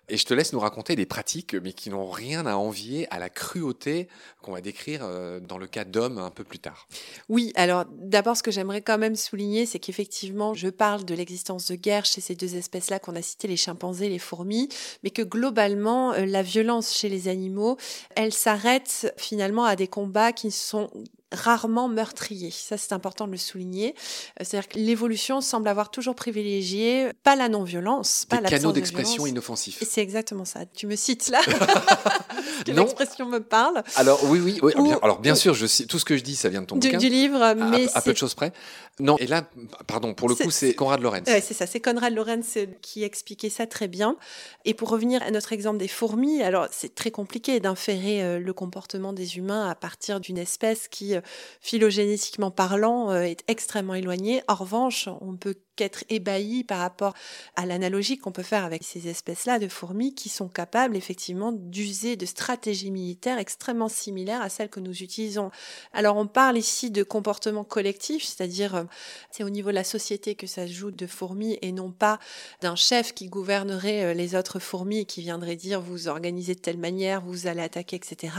Et 0.09 0.17
je 0.17 0.25
te 0.25 0.33
laisse 0.33 0.51
nous 0.51 0.59
raconter 0.59 0.95
des 0.95 1.05
pratiques, 1.05 1.55
mais 1.55 1.71
qui 1.73 1.89
n'ont 1.89 2.09
rien 2.09 2.45
à 2.45 2.55
envier 2.55 3.07
à 3.11 3.19
la 3.19 3.29
cruauté 3.29 4.09
qu'on 4.41 4.51
va 4.51 4.61
décrire 4.61 5.01
euh, 5.03 5.39
dans 5.39 5.57
le 5.57 5.67
cas 5.67 5.85
d'hommes 5.85 6.17
un 6.17 6.31
peu 6.31 6.43
plus 6.43 6.59
tard. 6.59 6.87
Oui, 7.29 7.53
alors 7.55 7.85
d'abord, 7.89 8.35
ce 8.35 8.43
que 8.43 8.51
j'aimerais 8.51 8.81
quand 8.81 8.97
même 8.97 9.15
souligner, 9.15 9.65
c'est 9.65 9.79
qu'effectivement, 9.79 10.53
je 10.53 10.67
parle 10.67 11.05
de 11.05 11.13
l'existence 11.13 11.67
de 11.67 11.75
guerre 11.75 12.05
chez 12.05 12.19
ces 12.19 12.35
deux 12.35 12.55
espèces-là 12.55 12.99
qu'on 12.99 13.15
a 13.15 13.21
citées, 13.21 13.47
les 13.47 13.57
chimpanzés, 13.57 14.09
les 14.09 14.19
fourmis, 14.19 14.67
mais 15.03 15.11
que 15.11 15.21
globalement, 15.21 16.13
euh, 16.13 16.25
la 16.25 16.41
violence 16.41 16.93
chez 16.93 17.07
les 17.07 17.27
animaux, 17.27 17.77
elle 18.15 18.33
s'arrête 18.33 19.13
finalement 19.17 19.63
à 19.63 19.75
des 19.75 19.87
combats 19.87 20.33
qui 20.33 20.51
sont 20.51 20.89
rarement 21.31 21.87
meurtrier. 21.87 22.51
Ça, 22.51 22.77
c'est 22.77 22.93
important 22.93 23.25
de 23.25 23.31
le 23.31 23.37
souligner. 23.37 23.95
Euh, 24.39 24.43
c'est-à-dire 24.43 24.69
que 24.69 24.77
l'évolution 24.77 25.41
semble 25.41 25.67
avoir 25.67 25.91
toujours 25.91 26.15
privilégié 26.15 27.11
pas 27.23 27.35
la 27.35 27.49
non-violence, 27.49 28.25
pas 28.29 28.41
la 28.41 28.49
canaux 28.49 28.71
d'expression 28.71 29.25
inoffensifs. 29.25 29.83
C'est 29.87 30.01
exactement 30.01 30.45
ça. 30.45 30.65
Tu 30.65 30.87
me 30.87 30.95
cites 30.95 31.29
là 31.29 31.41
l'expression 32.67 33.27
me 33.27 33.39
parle. 33.39 33.83
Alors 33.95 34.23
oui, 34.25 34.39
oui. 34.39 34.59
bien, 34.83 34.99
alors 35.01 35.19
bien 35.19 35.35
sûr, 35.35 35.53
je, 35.53 35.83
tout 35.85 35.99
ce 35.99 36.05
que 36.05 36.17
je 36.17 36.23
dis, 36.23 36.35
ça 36.35 36.49
vient 36.49 36.61
de 36.61 36.67
ton 36.67 36.77
du, 36.77 36.87
bouquin. 36.87 36.97
Du 36.97 37.09
livre, 37.09 37.53
mais 37.55 37.87
à, 37.93 38.01
peu 38.01 38.13
de 38.13 38.17
choses 38.17 38.33
près. 38.33 38.51
Non, 38.99 39.17
et 39.17 39.27
là, 39.27 39.47
pardon, 39.87 40.13
pour 40.13 40.29
le 40.29 40.35
coup, 40.35 40.51
c'est 40.51 40.73
Conrad 40.73 41.01
Lorenz. 41.01 41.27
Ouais, 41.27 41.41
c'est 41.41 41.53
ça, 41.53 41.65
c'est 41.65 41.79
Conrad 41.79 42.13
Lorenz 42.13 42.57
qui 42.81 43.03
expliquait 43.03 43.49
ça 43.49 43.65
très 43.67 43.87
bien. 43.87 44.17
Et 44.65 44.73
pour 44.73 44.89
revenir 44.89 45.21
à 45.23 45.31
notre 45.31 45.53
exemple 45.53 45.77
des 45.77 45.87
fourmis, 45.87 46.43
alors 46.43 46.67
c'est 46.71 46.93
très 46.93 47.11
compliqué 47.11 47.59
d'inférer 47.59 48.23
euh, 48.23 48.39
le 48.39 48.53
comportement 48.53 49.13
des 49.13 49.37
humains 49.37 49.69
à 49.69 49.75
partir 49.75 50.19
d'une 50.19 50.37
espèce 50.37 50.87
qui 50.87 51.15
phylogénétiquement 51.61 52.51
parlant, 52.51 53.11
euh, 53.11 53.21
est 53.21 53.43
extrêmement 53.47 53.95
éloigné. 53.95 54.43
En 54.47 54.55
revanche, 54.55 55.09
on 55.21 55.35
peut 55.35 55.55
qu'être 55.81 56.03
ébahi 56.09 56.63
par 56.63 56.77
rapport 56.77 57.15
à 57.55 57.65
l'analogie 57.65 58.19
qu'on 58.19 58.31
peut 58.31 58.43
faire 58.43 58.65
avec 58.65 58.83
ces 58.83 59.07
espèces-là 59.07 59.57
de 59.57 59.67
fourmis 59.67 60.13
qui 60.13 60.29
sont 60.29 60.47
capables 60.47 60.95
effectivement 60.95 61.51
d'user 61.51 62.15
de 62.15 62.27
stratégies 62.27 62.91
militaires 62.91 63.39
extrêmement 63.39 63.89
similaires 63.89 64.43
à 64.43 64.49
celles 64.49 64.69
que 64.69 64.79
nous 64.79 65.01
utilisons. 65.01 65.49
Alors 65.91 66.17
on 66.17 66.27
parle 66.27 66.59
ici 66.59 66.91
de 66.91 67.01
comportement 67.01 67.63
collectif, 67.63 68.23
c'est-à-dire 68.23 68.75
euh, 68.75 68.83
c'est 69.31 69.43
au 69.43 69.49
niveau 69.49 69.71
de 69.71 69.75
la 69.75 69.83
société 69.83 70.35
que 70.35 70.45
ça 70.45 70.67
se 70.67 70.71
joue 70.71 70.91
de 70.91 71.07
fourmis 71.07 71.57
et 71.63 71.71
non 71.71 71.91
pas 71.91 72.19
d'un 72.61 72.75
chef 72.75 73.15
qui 73.15 73.25
gouvernerait 73.25 74.03
euh, 74.03 74.13
les 74.13 74.35
autres 74.35 74.59
fourmis 74.59 74.99
et 74.99 75.05
qui 75.05 75.21
viendrait 75.21 75.55
dire 75.55 75.81
vous 75.81 76.07
organisez 76.07 76.53
de 76.53 76.59
telle 76.59 76.77
manière, 76.77 77.21
vous 77.21 77.47
allez 77.47 77.63
attaquer, 77.63 77.95
etc. 77.95 78.35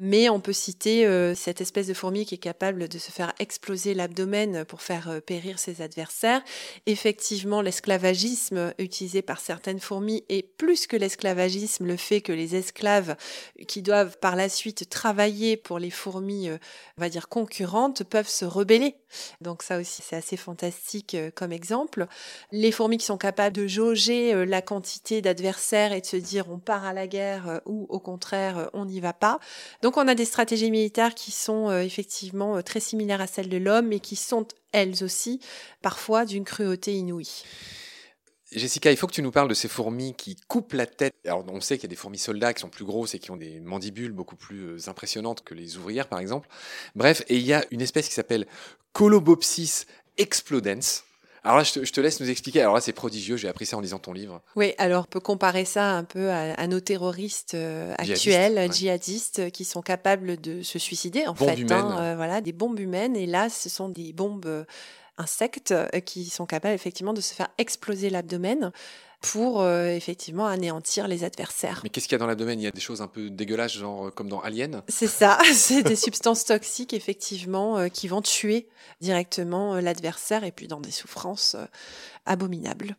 Mais 0.00 0.30
on 0.30 0.40
peut 0.40 0.54
citer 0.54 1.04
cette 1.34 1.60
espèce 1.60 1.86
de 1.86 1.94
fourmi 1.94 2.24
qui 2.24 2.36
est 2.36 2.38
capable 2.38 2.88
de 2.88 2.98
se 2.98 3.10
faire 3.10 3.34
exploser 3.38 3.92
l'abdomen 3.92 4.64
pour 4.64 4.80
faire 4.80 5.20
périr 5.26 5.58
ses 5.58 5.82
adversaires 5.82 6.42
effectivement 6.86 7.62
l'esclavagisme 7.62 8.72
utilisé 8.78 9.22
par 9.22 9.40
certaines 9.40 9.80
fourmis 9.80 10.24
et 10.28 10.42
plus 10.42 10.86
que 10.86 10.96
l'esclavagisme, 10.96 11.86
le 11.86 11.96
fait 11.96 12.20
que 12.20 12.32
les 12.32 12.56
esclaves 12.56 13.16
qui 13.66 13.82
doivent 13.82 14.18
par 14.18 14.36
la 14.36 14.48
suite 14.48 14.88
travailler 14.88 15.56
pour 15.56 15.78
les 15.78 15.90
fourmis, 15.90 16.48
euh, 16.48 16.58
on 16.96 17.00
va 17.00 17.08
dire 17.08 17.28
concurrentes, 17.28 18.04
peuvent 18.04 18.28
se 18.28 18.44
rebeller. 18.44 18.96
Donc 19.40 19.62
ça 19.62 19.78
aussi, 19.78 20.02
c'est 20.02 20.16
assez 20.16 20.36
fantastique 20.36 21.14
euh, 21.14 21.30
comme 21.34 21.52
exemple. 21.52 22.06
Les 22.52 22.72
fourmis 22.72 22.98
qui 22.98 23.06
sont 23.06 23.18
capables 23.18 23.56
de 23.56 23.66
jauger 23.66 24.34
euh, 24.34 24.44
la 24.44 24.62
quantité 24.62 25.22
d'adversaires 25.22 25.92
et 25.92 26.00
de 26.00 26.06
se 26.06 26.16
dire 26.16 26.50
on 26.50 26.58
part 26.58 26.84
à 26.84 26.92
la 26.92 27.06
guerre 27.06 27.60
ou 27.66 27.86
au 27.88 28.00
contraire 28.00 28.70
on 28.72 28.84
n'y 28.84 29.00
va 29.00 29.12
pas. 29.12 29.38
Donc 29.82 29.96
on 29.96 30.08
a 30.08 30.14
des 30.14 30.24
stratégies 30.24 30.70
militaires 30.70 31.14
qui 31.14 31.30
sont 31.30 31.70
effectivement 31.78 32.62
très 32.62 32.80
similaires 32.80 33.20
à 33.20 33.26
celles 33.26 33.48
de 33.48 33.56
l'homme 33.56 33.92
et 33.92 34.00
qui 34.00 34.16
sont 34.16 34.46
elles 34.72 35.04
aussi 35.04 35.40
parfois 35.82 36.24
d'une 36.24 36.44
cruauté 36.44 36.94
inouïe. 36.94 37.44
Jessica, 38.50 38.90
il 38.90 38.96
faut 38.96 39.06
que 39.06 39.12
tu 39.12 39.20
nous 39.20 39.30
parles 39.30 39.48
de 39.48 39.54
ces 39.54 39.68
fourmis 39.68 40.14
qui 40.14 40.36
coupent 40.48 40.72
la 40.72 40.86
tête. 40.86 41.14
Alors, 41.26 41.44
on 41.48 41.60
sait 41.60 41.76
qu'il 41.76 41.84
y 41.84 41.90
a 41.90 41.94
des 41.94 41.96
fourmis 41.96 42.18
soldats 42.18 42.54
qui 42.54 42.62
sont 42.62 42.70
plus 42.70 42.86
grosses 42.86 43.14
et 43.14 43.18
qui 43.18 43.30
ont 43.30 43.36
des 43.36 43.60
mandibules 43.60 44.12
beaucoup 44.12 44.36
plus 44.36 44.60
euh, 44.60 44.88
impressionnantes 44.88 45.44
que 45.44 45.52
les 45.52 45.76
ouvrières, 45.76 46.08
par 46.08 46.18
exemple. 46.18 46.48
Bref, 46.94 47.22
et 47.28 47.36
il 47.36 47.44
y 47.44 47.52
a 47.52 47.62
une 47.70 47.82
espèce 47.82 48.08
qui 48.08 48.14
s'appelle 48.14 48.46
Colobopsis 48.94 49.84
explodens. 50.16 51.04
Alors 51.44 51.56
là, 51.56 51.62
je 51.62 51.92
te, 51.92 52.00
laisse 52.00 52.20
nous 52.20 52.30
expliquer. 52.30 52.60
Alors 52.60 52.74
là, 52.74 52.80
c'est 52.80 52.92
prodigieux. 52.92 53.36
J'ai 53.36 53.48
appris 53.48 53.66
ça 53.66 53.76
en 53.76 53.80
lisant 53.80 53.98
ton 53.98 54.12
livre. 54.12 54.40
Oui, 54.56 54.74
alors 54.78 55.04
on 55.06 55.10
peut 55.10 55.20
comparer 55.20 55.64
ça 55.64 55.92
un 55.92 56.04
peu 56.04 56.30
à, 56.30 56.66
nos 56.66 56.80
terroristes 56.80 57.54
euh, 57.54 57.94
actuels, 57.98 58.72
djihadistes, 58.72 59.50
qui 59.50 59.64
sont 59.64 59.82
capables 59.82 60.40
de 60.40 60.62
se 60.62 60.78
suicider, 60.78 61.26
en 61.26 61.34
fait. 61.34 61.64
Hein, 61.70 61.96
euh, 62.00 62.14
voilà, 62.16 62.40
des 62.40 62.52
bombes 62.52 62.78
humaines. 62.78 63.16
Et 63.16 63.26
là, 63.26 63.48
ce 63.48 63.68
sont 63.68 63.88
des 63.88 64.12
bombes 64.12 64.66
insectes 65.18 65.72
euh, 65.72 65.86
qui 66.00 66.26
sont 66.30 66.46
capables 66.46 66.74
effectivement 66.74 67.12
de 67.12 67.20
se 67.20 67.34
faire 67.34 67.48
exploser 67.58 68.10
l'abdomen 68.10 68.72
pour 69.20 69.60
euh, 69.60 69.88
effectivement 69.88 70.46
anéantir 70.46 71.08
les 71.08 71.24
adversaires. 71.24 71.80
Mais 71.82 71.90
qu'est-ce 71.90 72.06
qu'il 72.06 72.14
y 72.14 72.16
a 72.16 72.18
dans 72.18 72.26
l'abdomen? 72.26 72.58
Il 72.60 72.62
y 72.62 72.68
a 72.68 72.70
des 72.70 72.80
choses 72.80 73.02
un 73.02 73.08
peu 73.08 73.30
dégueulasses, 73.30 73.72
genre 73.72 74.06
euh, 74.06 74.10
comme 74.10 74.28
dans 74.28 74.40
Alien? 74.40 74.82
C'est 74.88 75.08
ça, 75.08 75.38
c'est 75.52 75.82
des 75.82 75.96
substances 75.96 76.44
toxiques 76.44 76.94
effectivement 76.94 77.88
qui 77.88 78.08
vont 78.08 78.22
tuer 78.22 78.68
directement 79.00 79.76
l'adversaire 79.80 80.44
et 80.44 80.52
puis 80.52 80.68
dans 80.68 80.80
des 80.80 80.92
souffrances 80.92 81.56
abominables. 82.26 82.96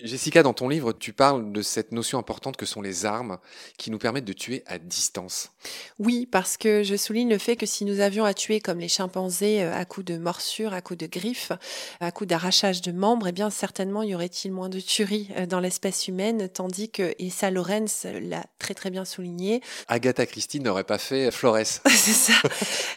Jessica, 0.00 0.44
dans 0.44 0.54
ton 0.54 0.68
livre, 0.68 0.92
tu 0.92 1.12
parles 1.12 1.50
de 1.50 1.60
cette 1.60 1.90
notion 1.90 2.20
importante 2.20 2.56
que 2.56 2.66
sont 2.66 2.80
les 2.80 3.04
armes 3.04 3.38
qui 3.78 3.90
nous 3.90 3.98
permettent 3.98 4.24
de 4.24 4.32
tuer 4.32 4.62
à 4.66 4.78
distance. 4.78 5.50
Oui, 5.98 6.28
parce 6.30 6.56
que 6.56 6.84
je 6.84 6.94
souligne 6.94 7.28
le 7.28 7.38
fait 7.38 7.56
que 7.56 7.66
si 7.66 7.84
nous 7.84 7.98
avions 7.98 8.24
à 8.24 8.32
tuer 8.32 8.60
comme 8.60 8.78
les 8.78 8.86
chimpanzés 8.86 9.64
euh, 9.64 9.74
à 9.74 9.84
coups 9.84 10.06
de 10.06 10.16
morsures, 10.16 10.72
à 10.72 10.82
coups 10.82 11.00
de 11.00 11.08
griffes, 11.08 11.50
à 11.98 12.12
coups 12.12 12.28
d'arrachage 12.28 12.80
de 12.80 12.92
membres, 12.92 13.26
eh 13.26 13.32
bien 13.32 13.50
certainement 13.50 14.04
y 14.04 14.14
aurait-il 14.14 14.52
moins 14.52 14.68
de 14.68 14.78
tueries 14.78 15.30
euh, 15.36 15.46
dans 15.46 15.58
l'espèce 15.58 16.06
humaine, 16.06 16.48
tandis 16.48 16.90
que, 16.90 17.16
et 17.18 17.28
ça 17.28 17.50
Lorenz 17.50 18.06
l'a 18.22 18.44
très 18.60 18.74
très 18.74 18.90
bien 18.90 19.04
souligné. 19.04 19.62
Agatha 19.88 20.26
Christie 20.26 20.60
n'aurait 20.60 20.84
pas 20.84 20.98
fait 20.98 21.32
Flores. 21.32 21.58
C'est 21.88 22.12
ça. 22.12 22.34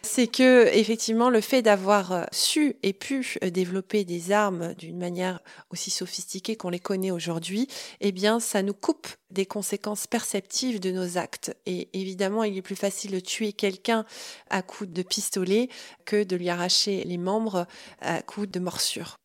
C'est 0.03 0.27
que 0.27 0.67
effectivement 0.67 1.31
le 1.31 1.41
fait 1.41 1.63
d'avoir 1.63 2.12
euh, 2.12 2.24
su 2.31 2.75
et 2.84 2.93
pu 2.93 3.39
développer 3.41 4.05
des 4.05 4.31
armes 4.31 4.75
d'une 4.75 5.00
manière 5.00 5.39
aussi 5.72 5.89
sophistiquée 5.89 6.55
qu'on 6.55 6.70
les 6.70 6.79
aujourd'hui, 7.12 7.67
eh 8.00 8.12
bien, 8.12 8.39
ça 8.39 8.62
nous 8.62 8.74
coupe 8.74 9.07
des 9.29 9.45
conséquences 9.45 10.07
perceptives 10.07 10.79
de 10.79 10.91
nos 10.91 11.17
actes. 11.17 11.55
Et 11.65 11.89
évidemment, 11.93 12.43
il 12.43 12.57
est 12.57 12.62
plus 12.62 12.75
facile 12.75 13.12
de 13.12 13.19
tuer 13.19 13.53
quelqu'un 13.53 14.05
à 14.50 14.62
coups 14.62 14.89
de 14.89 15.01
pistolet 15.03 15.69
que 16.05 16.24
de 16.24 16.36
lui 16.36 16.50
arracher 16.50 17.03
les 17.05 17.17
membres 17.17 17.67
à 18.01 18.21
coups 18.21 18.50
de 18.50 18.60
morsure. 18.60 19.15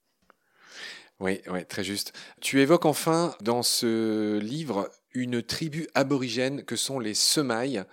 Oui, 1.19 1.41
oui, 1.49 1.65
très 1.65 1.83
juste. 1.83 2.13
Tu 2.43 2.61
évoques 2.61 2.85
enfin 2.85 3.35
dans 3.41 3.63
ce 3.63 4.39
livre 4.39 4.91
une 5.15 5.43
tribu 5.43 5.89
aborigène 5.95 6.63
que 6.63 6.77
sont 6.77 6.99
les 6.99 7.15
Semailles 7.15 7.85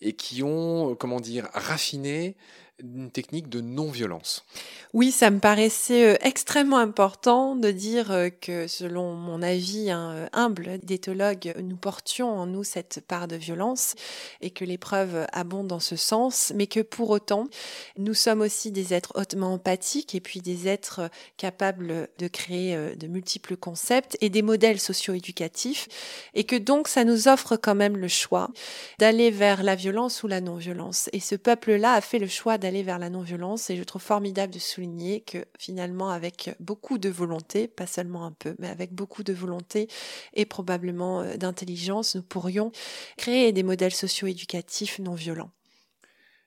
et 0.00 0.14
qui 0.14 0.42
ont, 0.42 0.96
comment 0.96 1.20
dire, 1.20 1.48
raffiné 1.54 2.36
une 2.80 3.10
technique 3.10 3.48
de 3.48 3.60
non-violence. 3.60 4.44
Oui, 4.92 5.12
ça 5.12 5.30
me 5.30 5.38
paraissait 5.38 6.14
euh, 6.14 6.16
extrêmement 6.20 6.78
important 6.78 7.54
de 7.54 7.70
dire 7.70 8.10
euh, 8.10 8.30
que, 8.30 8.66
selon 8.66 9.14
mon 9.14 9.42
avis 9.42 9.90
hein, 9.90 10.12
euh, 10.14 10.26
humble 10.32 10.78
d'éthologue, 10.82 11.54
nous 11.62 11.76
portions 11.76 12.30
en 12.30 12.46
nous 12.46 12.64
cette 12.64 13.00
part 13.06 13.28
de 13.28 13.36
violence 13.36 13.94
et 14.40 14.50
que 14.50 14.64
les 14.64 14.78
preuves 14.78 15.26
abondent 15.32 15.68
dans 15.68 15.80
ce 15.80 15.96
sens, 15.96 16.52
mais 16.56 16.66
que 16.66 16.80
pour 16.80 17.10
autant, 17.10 17.46
nous 17.96 18.14
sommes 18.14 18.40
aussi 18.40 18.72
des 18.72 18.92
êtres 18.92 19.12
hautement 19.14 19.54
empathiques 19.54 20.14
et 20.14 20.20
puis 20.20 20.40
des 20.40 20.66
êtres 20.66 21.10
capables 21.36 22.08
de 22.18 22.28
créer 22.28 22.76
de 22.96 23.06
multiples 23.06 23.56
concepts 23.56 24.16
et 24.20 24.30
des 24.30 24.42
modèles 24.42 24.80
socio-éducatifs 24.80 25.88
et 26.34 26.44
que 26.44 26.56
donc 26.56 26.88
ça 26.88 27.04
nous 27.04 27.28
offre 27.28 27.56
quand 27.56 27.74
même 27.74 27.96
le 27.96 28.08
choix 28.08 28.50
d'aller 28.98 29.30
vers 29.30 29.62
la 29.62 29.74
violence 29.74 30.22
ou 30.22 30.28
la 30.28 30.40
non-violence. 30.40 31.08
Et 31.12 31.20
ce 31.20 31.34
peuple-là 31.34 31.92
a 31.94 32.00
fait 32.00 32.18
le 32.18 32.26
choix 32.26 32.58
d'aller 32.64 32.82
vers 32.82 32.98
la 32.98 33.10
non-violence 33.10 33.68
et 33.68 33.76
je 33.76 33.82
trouve 33.84 34.00
formidable 34.00 34.54
de 34.54 34.58
souligner 34.58 35.20
que 35.20 35.44
finalement 35.58 36.08
avec 36.08 36.56
beaucoup 36.60 36.96
de 36.96 37.10
volonté, 37.10 37.68
pas 37.68 37.86
seulement 37.86 38.24
un 38.24 38.32
peu, 38.32 38.56
mais 38.58 38.68
avec 38.68 38.94
beaucoup 38.94 39.22
de 39.22 39.34
volonté 39.34 39.86
et 40.32 40.46
probablement 40.46 41.20
euh, 41.20 41.36
d'intelligence, 41.36 42.14
nous 42.14 42.22
pourrions 42.22 42.72
créer 43.18 43.52
des 43.52 43.62
modèles 43.62 43.92
socio-éducatifs 43.92 44.98
non 44.98 45.12
violents. 45.12 45.50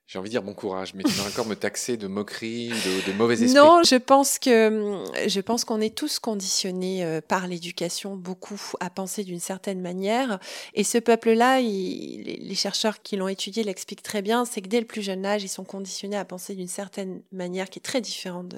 J'ai 0.07 0.19
envie 0.19 0.29
de 0.29 0.31
dire 0.31 0.41
bon 0.41 0.53
courage, 0.53 0.93
mais 0.93 1.03
tu 1.03 1.11
vas 1.11 1.27
encore 1.27 1.45
me 1.45 1.55
taxer 1.55 1.97
de 1.97 2.07
moquerie, 2.07 2.69
de, 2.69 3.11
de 3.11 3.17
mauvais 3.17 3.33
esprit. 3.43 3.53
Non, 3.53 3.83
je 3.83 3.97
pense 3.97 4.39
que 4.39 5.03
je 5.27 5.39
pense 5.41 5.65
qu'on 5.65 5.81
est 5.81 5.93
tous 5.93 6.19
conditionnés 6.19 7.03
euh, 7.03 7.19
par 7.19 7.45
l'éducation 7.45 8.15
beaucoup 8.15 8.61
à 8.79 8.89
penser 8.89 9.25
d'une 9.25 9.41
certaine 9.41 9.81
manière. 9.81 10.39
Et 10.73 10.85
ce 10.85 10.97
peuple-là, 10.97 11.59
les 11.59 12.55
chercheurs 12.55 13.01
qui 13.01 13.17
l'ont 13.17 13.27
étudié 13.27 13.65
l'expliquent 13.65 14.01
très 14.01 14.21
bien, 14.21 14.45
c'est 14.45 14.61
que 14.61 14.69
dès 14.69 14.79
le 14.79 14.85
plus 14.85 15.01
jeune 15.01 15.25
âge, 15.25 15.43
ils 15.43 15.49
sont 15.49 15.65
conditionnés 15.65 16.15
à 16.15 16.23
penser 16.23 16.55
d'une 16.55 16.69
certaine 16.69 17.21
manière 17.33 17.69
qui 17.69 17.79
est 17.79 17.81
très 17.81 17.99
différente 17.99 18.55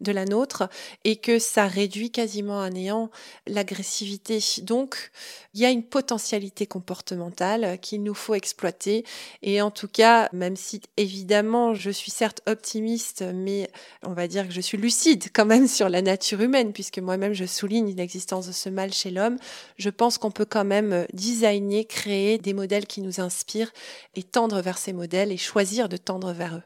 de 0.00 0.12
la 0.12 0.24
nôtre, 0.24 0.68
et 1.04 1.14
que 1.14 1.38
ça 1.38 1.68
réduit 1.68 2.10
quasiment 2.10 2.60
à 2.60 2.70
néant 2.70 3.08
l'agressivité. 3.46 4.40
Donc, 4.62 5.12
il 5.54 5.60
y 5.60 5.64
a 5.64 5.70
une 5.70 5.84
potentialité 5.84 6.66
comportementale 6.66 7.78
qu'il 7.80 8.02
nous 8.02 8.14
faut 8.14 8.34
exploiter. 8.34 9.04
Et 9.42 9.62
en 9.62 9.70
tout 9.70 9.86
cas, 9.86 10.28
même 10.32 10.56
si 10.56 10.80
évidemment 10.96 11.74
je 11.74 11.90
suis 11.90 12.10
certes 12.10 12.40
optimiste, 12.46 13.22
mais 13.34 13.70
on 14.02 14.12
va 14.12 14.28
dire 14.28 14.46
que 14.46 14.54
je 14.54 14.60
suis 14.60 14.78
lucide 14.78 15.28
quand 15.32 15.46
même 15.46 15.68
sur 15.68 15.88
la 15.88 16.02
nature 16.02 16.40
humaine, 16.40 16.72
puisque 16.72 16.98
moi-même 16.98 17.32
je 17.32 17.44
souligne 17.44 17.94
l'existence 17.94 18.46
de 18.46 18.52
ce 18.52 18.68
mal 18.68 18.92
chez 18.92 19.10
l'homme, 19.10 19.38
je 19.76 19.90
pense 19.90 20.18
qu'on 20.18 20.30
peut 20.30 20.46
quand 20.46 20.64
même 20.64 21.06
designer, 21.12 21.86
créer 21.86 22.38
des 22.38 22.52
modèles 22.52 22.86
qui 22.86 23.00
nous 23.00 23.20
inspirent 23.20 23.72
et 24.14 24.22
tendre 24.22 24.60
vers 24.60 24.78
ces 24.78 24.92
modèles 24.92 25.32
et 25.32 25.36
choisir 25.36 25.88
de 25.88 25.96
tendre 25.96 26.32
vers 26.32 26.56
eux. 26.56 26.62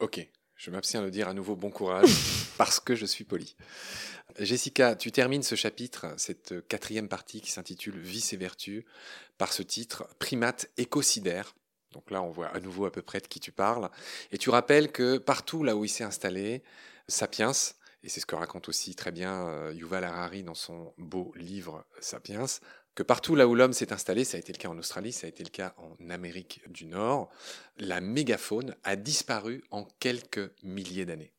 Ok, 0.00 0.26
je 0.56 0.70
m'abstiens 0.70 1.02
de 1.02 1.10
dire 1.10 1.28
à 1.28 1.34
nouveau 1.34 1.56
bon 1.56 1.70
courage 1.70 2.10
parce 2.58 2.80
que 2.80 2.94
je 2.94 3.06
suis 3.06 3.24
poli. 3.24 3.56
Jessica, 4.38 4.94
tu 4.94 5.10
termines 5.10 5.42
ce 5.42 5.54
chapitre, 5.54 6.06
cette 6.16 6.66
quatrième 6.68 7.08
partie 7.08 7.40
qui 7.40 7.50
s'intitule 7.50 7.98
Vice 7.98 8.32
et 8.32 8.36
vertu, 8.36 8.84
par 9.38 9.52
ce 9.52 9.62
titre 9.62 10.06
Primate 10.18 10.68
écocidaire. 10.76 11.54
Donc 11.92 12.10
là, 12.10 12.22
on 12.22 12.30
voit 12.30 12.48
à 12.48 12.60
nouveau 12.60 12.86
à 12.86 12.92
peu 12.92 13.02
près 13.02 13.20
de 13.20 13.26
qui 13.26 13.40
tu 13.40 13.52
parles. 13.52 13.90
Et 14.32 14.38
tu 14.38 14.50
rappelles 14.50 14.92
que 14.92 15.18
partout 15.18 15.62
là 15.64 15.76
où 15.76 15.84
il 15.84 15.88
s'est 15.88 16.04
installé, 16.04 16.62
Sapiens, 17.08 17.52
et 18.02 18.08
c'est 18.08 18.20
ce 18.20 18.26
que 18.26 18.36
raconte 18.36 18.68
aussi 18.68 18.94
très 18.94 19.10
bien 19.10 19.48
euh, 19.48 19.72
Yuval 19.74 20.04
Harari 20.04 20.42
dans 20.42 20.54
son 20.54 20.92
beau 20.98 21.32
livre 21.36 21.84
Sapiens, 22.00 22.44
que 22.94 23.02
partout 23.02 23.34
là 23.34 23.46
où 23.46 23.54
l'homme 23.54 23.72
s'est 23.72 23.92
installé, 23.92 24.24
ça 24.24 24.36
a 24.36 24.40
été 24.40 24.52
le 24.52 24.58
cas 24.58 24.68
en 24.68 24.78
Australie, 24.78 25.12
ça 25.12 25.26
a 25.26 25.28
été 25.28 25.42
le 25.42 25.50
cas 25.50 25.74
en 25.78 26.10
Amérique 26.10 26.60
du 26.68 26.86
Nord, 26.86 27.30
la 27.76 28.00
mégafaune 28.00 28.74
a 28.84 28.96
disparu 28.96 29.64
en 29.70 29.84
quelques 29.84 30.50
milliers 30.62 31.06
d'années. 31.06 31.32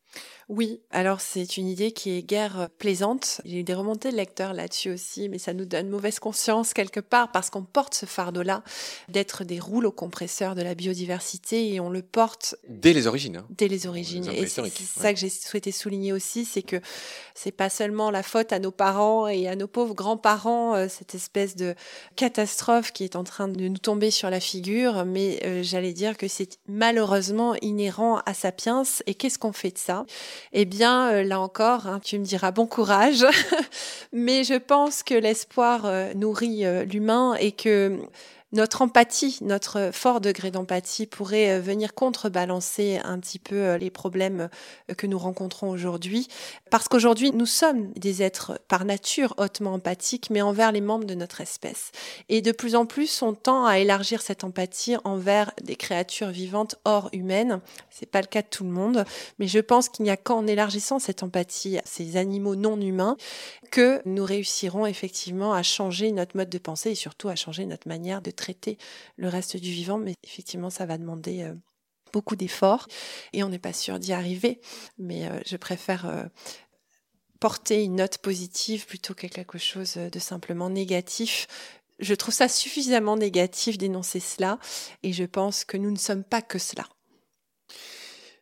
Oui, 0.50 0.82
alors 0.90 1.22
c'est 1.22 1.58
une 1.58 1.68
idée 1.68 1.92
qui 1.92 2.18
est 2.18 2.24
guère 2.24 2.70
plaisante. 2.80 3.40
J'ai 3.46 3.60
eu 3.60 3.64
des 3.64 3.76
remontées 3.76 4.10
de 4.10 4.16
lecteurs 4.16 4.54
là-dessus 4.54 4.90
aussi, 4.90 5.30
mais 5.30 5.38
ça 5.38 5.54
nous 5.54 5.66
donne 5.66 5.90
mauvaise 5.90 6.18
conscience 6.18 6.74
quelque 6.74 7.00
part 7.00 7.32
parce 7.32 7.52
qu'on 7.52 7.62
porte 7.62 7.94
ce 7.94 8.08
fardeau-là 8.08 8.64
d'être 9.10 9.44
des 9.44 9.60
rouleaux 9.60 9.92
compresseurs 9.92 10.56
de 10.56 10.64
la 10.64 10.74
biodiversité 10.74 11.72
et 11.72 11.80
on 11.80 11.92
le 11.92 12.02
porte 12.02 12.56
dès 12.68 12.94
les 12.94 13.06
origines. 13.06 13.38
Hein. 13.38 13.48
Dès 13.52 13.68
les 13.68 13.86
origines. 13.86 14.28
et 14.28 14.48
c'est 14.48 14.70
ça 14.70 15.14
que 15.14 15.20
j'ai 15.20 15.30
souhaité 15.30 15.72
souligner 15.72 16.14
aussi, 16.14 16.46
c'est 16.46 16.64
que 16.64 16.82
c'est 17.36 17.52
pas 17.52 17.70
seulement 17.70 18.10
la 18.10 18.24
faute 18.24 18.52
à 18.52 18.58
nos 18.58 18.72
parents 18.72 19.28
et 19.28 19.48
à 19.48 19.56
nos 19.56 19.68
pauvres 19.68 19.94
grands-parents, 19.94 20.74
euh, 20.76 20.88
cette 20.90 21.14
espèce 21.14 21.56
de 21.56 21.76
catastrophe 22.16 22.92
qui 22.92 23.04
est 23.04 23.16
en 23.16 23.24
train 23.24 23.50
de 23.50 23.68
nous 23.68 23.78
tomber 23.78 24.10
sur 24.10 24.32
la 24.32 24.40
figure, 24.40 25.06
mais 25.06 25.40
euh, 25.46 25.62
j'allais 25.62 25.94
dire 25.94 26.18
que 26.18 26.28
c'est 26.28 26.58
malheureusement 26.68 27.54
inhérent 27.62 28.20
à 28.26 28.34
Sapiens. 28.34 28.84
Et 29.06 29.14
qu'est-ce 29.14 29.38
qu'on 29.38 29.54
fait 29.54 29.72
de 29.72 29.78
ça? 29.78 29.99
Eh 30.54 30.66
bien, 30.66 31.10
euh, 31.12 31.24
là 31.24 31.40
encore, 31.40 31.88
hein, 31.88 32.00
tu 32.04 32.20
me 32.20 32.24
diras 32.24 32.52
bon 32.52 32.66
courage, 32.66 33.26
mais 34.14 34.44
je 34.44 34.56
pense 34.56 35.04
que 35.04 35.14
l'espoir 35.14 35.86
euh, 35.86 36.14
nourrit 36.14 36.66
euh, 36.66 36.84
l'humain 36.84 37.36
et 37.36 37.52
que 37.52 38.00
notre 38.52 38.82
empathie, 38.82 39.38
notre 39.42 39.92
fort 39.94 40.22
degré 40.22 40.50
d'empathie 40.50 41.06
pourrait 41.06 41.52
euh, 41.52 41.62
venir 41.62 41.94
contrebalancer 41.94 43.00
un 43.04 43.20
petit 43.20 43.38
peu 43.38 43.56
euh, 43.56 43.78
les 43.78 43.92
problèmes 43.92 44.50
euh, 44.90 44.96
que 44.96 45.06
nous 45.06 45.20
rencontrons 45.20 45.70
aujourd'hui. 45.70 46.28
Parce 46.72 46.88
qu'aujourd'hui, 46.88 47.32
nous 47.32 47.46
sommes 47.46 47.92
des 47.94 48.24
êtres 48.24 48.60
par 48.68 48.86
nature 48.86 49.36
hautement 49.38 49.74
empathiques, 49.74 50.32
mais 50.32 50.42
envers 50.42 50.72
les 50.72 50.82
membres 50.82 51.06
de 51.06 51.14
notre 51.14 51.42
espèce. 51.42 51.92
Et 52.28 52.42
de 52.42 52.52
plus 52.52 52.76
en 52.76 52.88
plus, 52.88 53.22
on 53.22 53.34
tend 53.34 53.66
à 53.66 53.78
élargir 53.78 54.22
cette 54.22 54.44
empathie 54.44 54.96
envers 55.04 55.52
des 55.62 55.76
créatures 55.76 56.30
vivantes 56.30 56.76
hors 56.86 57.10
humaines. 57.14 57.62
C'est 57.92 58.10
pas 58.10 58.22
le 58.22 58.28
cas 58.28 58.42
de 58.42 58.48
tout 58.48 58.64
le 58.64 58.72
monde, 58.72 59.06
mais 59.38 59.48
je 59.48 59.60
pense 59.60 59.90
qu'il 59.90 60.06
n'y 60.06 60.12
a 60.12 60.18
qu'en 60.18 60.48
élargissant 60.48 60.98
cette 60.98 61.22
empathie 61.22 61.78
à 61.78 61.84
ces 61.86 62.18
animaux 62.18 62.56
non 62.56 62.82
humains 62.82 63.16
que 63.70 64.02
nous 64.06 64.26
réussirons 64.26 64.86
effectivement 64.86 65.54
à 65.54 65.64
changer 65.64 66.12
notre 66.12 66.36
mode 66.38 66.50
de 66.50 66.58
pensée 66.58 66.92
et 66.92 66.96
surtout 66.96 67.30
à 67.30 67.36
changer 67.36 67.66
notre 67.66 67.88
manière 67.88 68.22
de 68.22 68.32
traiter 68.32 68.78
le 69.18 69.28
reste 69.28 69.58
du 69.58 69.72
vivant. 69.72 69.98
Mais 69.98 70.16
effectivement, 70.24 70.70
ça 70.70 70.86
va 70.86 70.98
demander 70.98 71.44
euh, 71.44 71.54
beaucoup 72.12 72.36
d'efforts 72.36 72.88
et 73.34 73.44
on 73.44 73.50
n'est 73.50 73.60
pas 73.60 73.74
sûr 73.74 74.00
d'y 74.00 74.14
arriver. 74.14 74.60
Mais 74.98 75.28
euh, 75.28 75.40
je 75.46 75.58
préfère 75.58 76.06
euh, 76.06 76.26
porter 77.40 77.84
une 77.84 77.96
note 77.96 78.18
positive 78.18 78.86
plutôt 78.86 79.14
que 79.14 79.28
quelque 79.28 79.58
chose 79.58 79.96
de 79.96 80.20
simplement 80.20 80.70
négatif. 80.70 81.48
Je 82.00 82.14
trouve 82.16 82.34
ça 82.34 82.48
suffisamment 82.48 83.18
négatif 83.18 83.78
d'énoncer 83.78 84.20
cela 84.20 84.60
et 85.04 85.14
je 85.14 85.26
pense 85.26 85.66
que 85.66 85.78
nous 85.78 85.92
ne 85.92 85.98
sommes 85.98 86.24
pas 86.24 86.42
que 86.42 86.60
cela. 86.60 86.86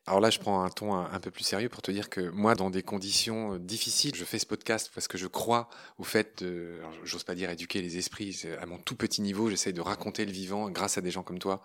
Alors 0.07 0.21
là, 0.21 0.29
je 0.29 0.39
prends 0.39 0.63
un 0.63 0.69
ton 0.69 0.95
un, 0.95 1.19
peu 1.19 1.31
plus 1.31 1.43
sérieux 1.43 1.67
pour 1.67 1.81
te 1.81 1.91
dire 1.91 2.09
que 2.09 2.21
moi, 2.29 2.55
dans 2.55 2.69
des 2.69 2.81
conditions 2.81 3.55
euh, 3.55 3.59
difficiles, 3.59 4.15
je 4.15 4.23
fais 4.23 4.39
ce 4.39 4.45
podcast 4.45 4.89
parce 4.95 5.09
que 5.09 5.17
je 5.17 5.27
crois 5.27 5.69
au 5.97 6.05
fait 6.05 6.41
de, 6.43 6.79
j'ose 7.03 7.25
pas 7.25 7.35
dire 7.35 7.49
éduquer 7.49 7.81
les 7.81 7.97
esprits, 7.97 8.43
à 8.61 8.65
mon 8.65 8.77
tout 8.77 8.95
petit 8.95 9.21
niveau, 9.21 9.49
j'essaie 9.49 9.73
de 9.73 9.81
raconter 9.81 10.25
le 10.25 10.31
vivant 10.31 10.69
grâce 10.69 10.97
à 10.97 11.01
des 11.01 11.11
gens 11.11 11.23
comme 11.23 11.39
toi, 11.39 11.61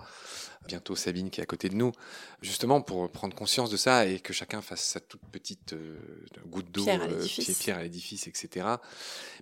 bientôt 0.66 0.96
Sabine 0.96 1.30
qui 1.30 1.40
est 1.40 1.42
à 1.44 1.46
côté 1.46 1.68
de 1.68 1.76
nous, 1.76 1.92
justement 2.40 2.80
pour 2.80 3.10
prendre 3.10 3.34
conscience 3.34 3.70
de 3.70 3.76
ça 3.76 4.06
et 4.06 4.18
que 4.18 4.32
chacun 4.32 4.60
fasse 4.60 4.84
sa 4.84 4.98
toute 4.98 5.22
petite 5.30 5.74
euh, 5.74 5.96
goutte 6.46 6.70
d'eau, 6.70 6.84
pierre, 6.84 7.02
euh, 7.02 7.78
à 7.78 7.82
l'édifice, 7.82 8.26
etc. 8.26 8.66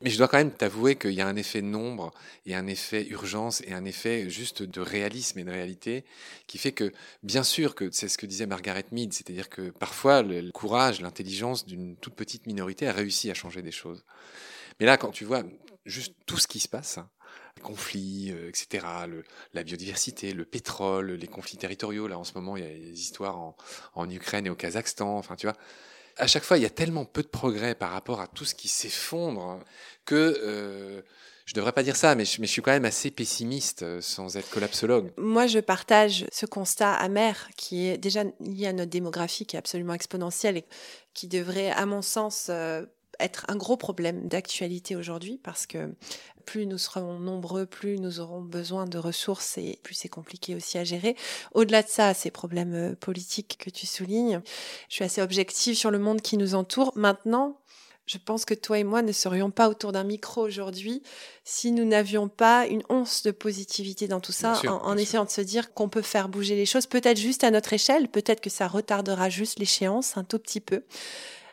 Mais 0.03 0.11
je 0.11 0.19
dois 0.19 0.29
quand 0.29 0.39
même 0.39 0.53
t'avouer 0.53 0.97
qu'il 0.97 1.13
y 1.13 1.21
a 1.21 1.27
un 1.27 1.37
effet 1.37 1.63
nombre 1.63 2.13
et 2.47 2.55
un 2.55 2.67
effet 2.67 3.07
urgence 3.09 3.63
et 3.63 3.73
un 3.73 3.85
effet 3.85 4.29
juste 4.29 4.63
de 4.63 4.81
réalisme 4.81 5.39
et 5.39 5.45
de 5.45 5.51
réalité 5.51 6.05
qui 6.47 6.59
fait 6.59 6.73
que, 6.73 6.93
bien 7.23 7.43
sûr, 7.43 7.75
que 7.75 7.91
c'est 7.93 8.09
ce 8.09 8.19
que 8.19 8.27
disait 8.27 8.47
Margaret 8.47 8.85
C'est-à-dire 8.93 9.49
que 9.49 9.71
parfois 9.71 10.23
le, 10.23 10.51
courage, 10.51 11.01
l'intelligence 11.01 11.67
d'une 11.67 11.97
toute 11.97 12.15
petite 12.15 12.47
minorité 12.47 12.89
a 12.89 12.93
réussi 12.93 13.31
à 13.31 13.35
changer 13.35 13.63
des 13.63 13.73
choses. 13.73 14.05
Mais 14.79 14.87
là, 14.87 14.97
quand 14.97 15.11
tu 15.11 15.25
vois 15.25 15.43
juste 15.85 16.15
tout 16.27 16.39
ce 16.39 16.47
qui 16.47 16.61
se 16.61 16.69
passe, 16.69 16.99
les 17.57 17.63
conflits, 17.63 18.33
euh, 18.33 18.49
etc., 18.49 18.87
la 19.53 19.63
biodiversité, 19.63 20.33
le 20.33 20.45
pétrole, 20.45 21.13
les 21.13 21.27
conflits 21.27 21.57
territoriaux, 21.57 22.07
là 22.07 22.19
en 22.19 22.25
ce 22.25 22.33
moment 22.35 22.57
il 22.57 22.65
y 22.65 22.67
a 22.67 22.71
des 22.71 23.01
histoires 23.01 23.39
en, 23.39 23.57
en 23.95 24.09
Ukraine 24.11 24.47
et 24.47 24.51
au 24.51 24.57
Kazakhstan, 24.57 25.17
enfin 25.17 25.37
tu 25.37 25.47
vois, 25.47 25.57
à 26.17 26.27
chaque 26.27 26.45
fois 26.45 26.59
il 26.59 26.63
y 26.63 26.67
a 26.67 26.71
tellement 26.71 27.05
peu 27.05 27.23
de 27.23 27.29
progrès 27.29 27.75
par 27.75 27.91
rapport 27.91 28.21
à 28.21 28.27
tout 28.27 28.45
ce 28.45 28.55
qui 28.55 28.69
s'effondre 28.69 29.61
que... 30.05 30.41
Euh, 30.43 31.03
je 31.51 31.55
devrais 31.57 31.73
pas 31.73 31.83
dire 31.83 31.97
ça, 31.97 32.15
mais 32.15 32.25
je, 32.25 32.45
suis 32.45 32.63
quand 32.63 32.71
même 32.71 32.85
assez 32.85 33.11
pessimiste 33.11 33.83
euh, 33.83 34.01
sans 34.01 34.37
être 34.37 34.49
collapsologue. 34.51 35.11
Moi, 35.19 35.49
je 35.49 35.59
partage 35.59 36.25
ce 36.31 36.47
constat 36.47 36.95
amer 36.95 37.49
qui 37.57 37.89
est 37.89 37.99
déjà 37.99 38.23
lié 38.39 38.69
à 38.69 38.73
notre 38.73 38.93
démographie 38.93 39.47
qui 39.47 39.57
est 39.57 39.59
absolument 39.59 39.95
exponentielle 39.95 40.59
et 40.59 40.65
qui 41.13 41.27
devrait, 41.27 41.73
à 41.73 41.87
mon 41.87 42.03
sens, 42.03 42.47
euh, 42.51 42.87
être 43.19 43.47
un 43.49 43.57
gros 43.57 43.77
problème 43.77 44.29
d'actualité 44.29 44.95
aujourd'hui 44.95 45.41
parce 45.43 45.67
que 45.67 45.93
plus 46.47 46.67
nous 46.67 46.79
serons 46.79 47.19
nombreux, 47.19 47.67
plus 47.67 47.99
nous 47.99 48.21
aurons 48.21 48.43
besoin 48.43 48.85
de 48.85 48.99
ressources 48.99 49.59
et 49.59 49.81
plus 49.83 49.97
c'est 49.97 50.09
compliqué 50.09 50.55
aussi 50.55 50.79
à 50.79 50.85
gérer. 50.85 51.17
Au-delà 51.53 51.83
de 51.83 51.89
ça, 51.89 52.15
ces 52.15 52.31
problèmes 52.31 52.75
euh, 52.75 52.95
politiques 52.95 53.59
que 53.59 53.71
tu 53.71 53.87
soulignes, 53.87 54.41
je 54.89 54.95
suis 54.95 55.05
assez 55.05 55.21
objective 55.21 55.75
sur 55.75 55.91
le 55.91 55.99
monde 55.99 56.23
qui 56.23 56.37
nous 56.37 56.55
entoure. 56.55 56.93
Maintenant, 56.95 57.59
je 58.07 58.19
pense 58.19 58.45
que 58.45 58.55
toi 58.55 58.79
et 58.79 58.85
moi 58.85 59.03
ne 59.03 59.13
serions 59.13 59.51
pas 59.51 59.69
autour 59.69 59.93
d'un 59.93 60.05
micro 60.05 60.43
aujourd'hui 60.43 61.03
si 61.45 61.71
nous 61.71 61.85
n'avions 61.85 62.29
pas 62.29 62.67
une 62.67 62.83
once 62.89 63.23
de 63.23 63.31
positivité 63.31 64.09
dans 64.09 64.21
tout 64.21 64.33
ça, 64.33 64.61
en, 64.67 64.97
essayant 64.97 65.25
de 65.25 65.31
se 65.31 65.41
dire 65.41 65.73
qu'on 65.75 65.89
peut 65.89 66.03
faire 66.03 66.29
bouger 66.29 66.57
les 66.57 66.67
choses, 66.67 66.87
peut-être 66.87 67.19
juste 67.19 67.45
à 67.45 67.51
notre 67.51 67.73
échelle, 67.73 68.09
peut-être 68.09 68.41
que 68.41 68.51
ça 68.51 68.67
retardera 68.67 69.29
juste 69.29 69.59
l'échéance 69.59 70.17
un 70.17 70.25
tout 70.25 70.39
petit 70.39 70.61
peu. 70.61 70.85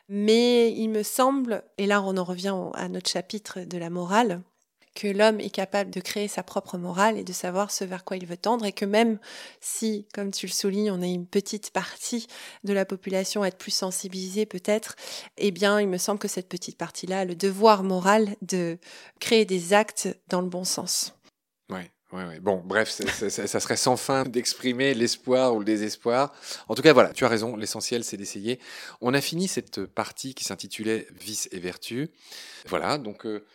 Mais 0.09 0.71
il 0.71 0.89
me 0.89 1.03
semble, 1.03 1.63
et 1.77 1.86
là 1.86 2.01
on 2.01 2.17
en 2.17 2.23
revient 2.23 2.55
à 2.73 2.89
notre 2.89 3.10
chapitre 3.10 3.60
de 3.62 3.77
la 3.77 3.89
morale, 3.89 4.41
que 4.97 5.07
l'homme 5.07 5.39
est 5.39 5.51
capable 5.51 5.91
de 5.91 5.99
créer 5.99 6.27
sa 6.27 6.41
propre 6.41 6.79
morale 6.79 7.19
et 7.19 7.23
de 7.23 7.31
savoir 7.31 7.69
ce 7.69 7.83
vers 7.83 8.03
quoi 8.03 8.17
il 8.17 8.25
veut 8.25 8.36
tendre 8.36 8.65
et 8.65 8.71
que 8.71 8.83
même 8.83 9.19
si, 9.62 10.07
comme 10.12 10.31
tu 10.31 10.47
le 10.47 10.51
soulignes, 10.51 10.89
on 10.89 11.03
est 11.03 11.13
une 11.13 11.27
petite 11.27 11.69
partie 11.69 12.25
de 12.63 12.73
la 12.73 12.83
population 12.83 13.43
à 13.43 13.49
être 13.49 13.60
plus 13.60 13.71
sensibilisée 13.71 14.47
peut-être, 14.47 14.95
eh 15.38 15.51
bien, 15.51 15.79
il 15.79 15.88
me 15.88 15.99
semble 15.99 16.17
que 16.17 16.27
cette 16.27 16.49
petite 16.49 16.79
partie-là 16.79 17.19
a 17.19 17.25
le 17.25 17.36
devoir 17.36 17.83
moral 17.83 18.36
de 18.41 18.79
créer 19.19 19.45
des 19.45 19.73
actes 19.73 20.10
dans 20.29 20.41
le 20.41 20.49
bon 20.49 20.63
sens. 20.63 21.13
Oui. 21.69 21.81
Ouais, 22.13 22.23
ouais. 22.23 22.39
Bon, 22.39 22.63
bref, 22.63 22.89
ça 22.89 23.60
serait 23.60 23.75
sans 23.75 23.97
fin 23.97 24.23
d'exprimer 24.23 24.93
l'espoir 24.93 25.53
ou 25.53 25.60
le 25.60 25.65
désespoir. 25.65 26.33
En 26.69 26.73
tout 26.73 26.81
cas, 26.81 26.93
voilà, 26.93 27.10
tu 27.12 27.25
as 27.25 27.27
raison, 27.27 27.57
l'essentiel, 27.57 28.05
c'est 28.05 28.15
d'essayer. 28.15 28.60
On 29.01 29.13
a 29.13 29.19
fini 29.19 29.49
cette 29.49 29.86
partie 29.86 30.33
qui 30.33 30.45
s'intitulait 30.45 31.05
Vice 31.19 31.49
et 31.51 31.60
Vertu. 31.60 32.10
Voilà, 32.69 32.97
donc 32.97 33.25
euh, 33.25 33.45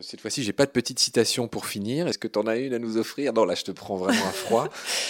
cette 0.00 0.20
fois-ci, 0.20 0.44
j'ai 0.44 0.52
pas 0.52 0.66
de 0.66 0.70
petite 0.70 1.00
citation 1.00 1.48
pour 1.48 1.66
finir. 1.66 2.06
Est-ce 2.06 2.18
que 2.18 2.28
tu 2.28 2.38
en 2.38 2.46
as 2.46 2.56
une 2.56 2.72
à 2.72 2.78
nous 2.78 2.98
offrir? 2.98 3.32
Non, 3.32 3.44
là, 3.44 3.54
je 3.56 3.64
te 3.64 3.72
prends 3.72 3.96
vraiment 3.96 4.26
à 4.26 4.32
froid. 4.32 4.68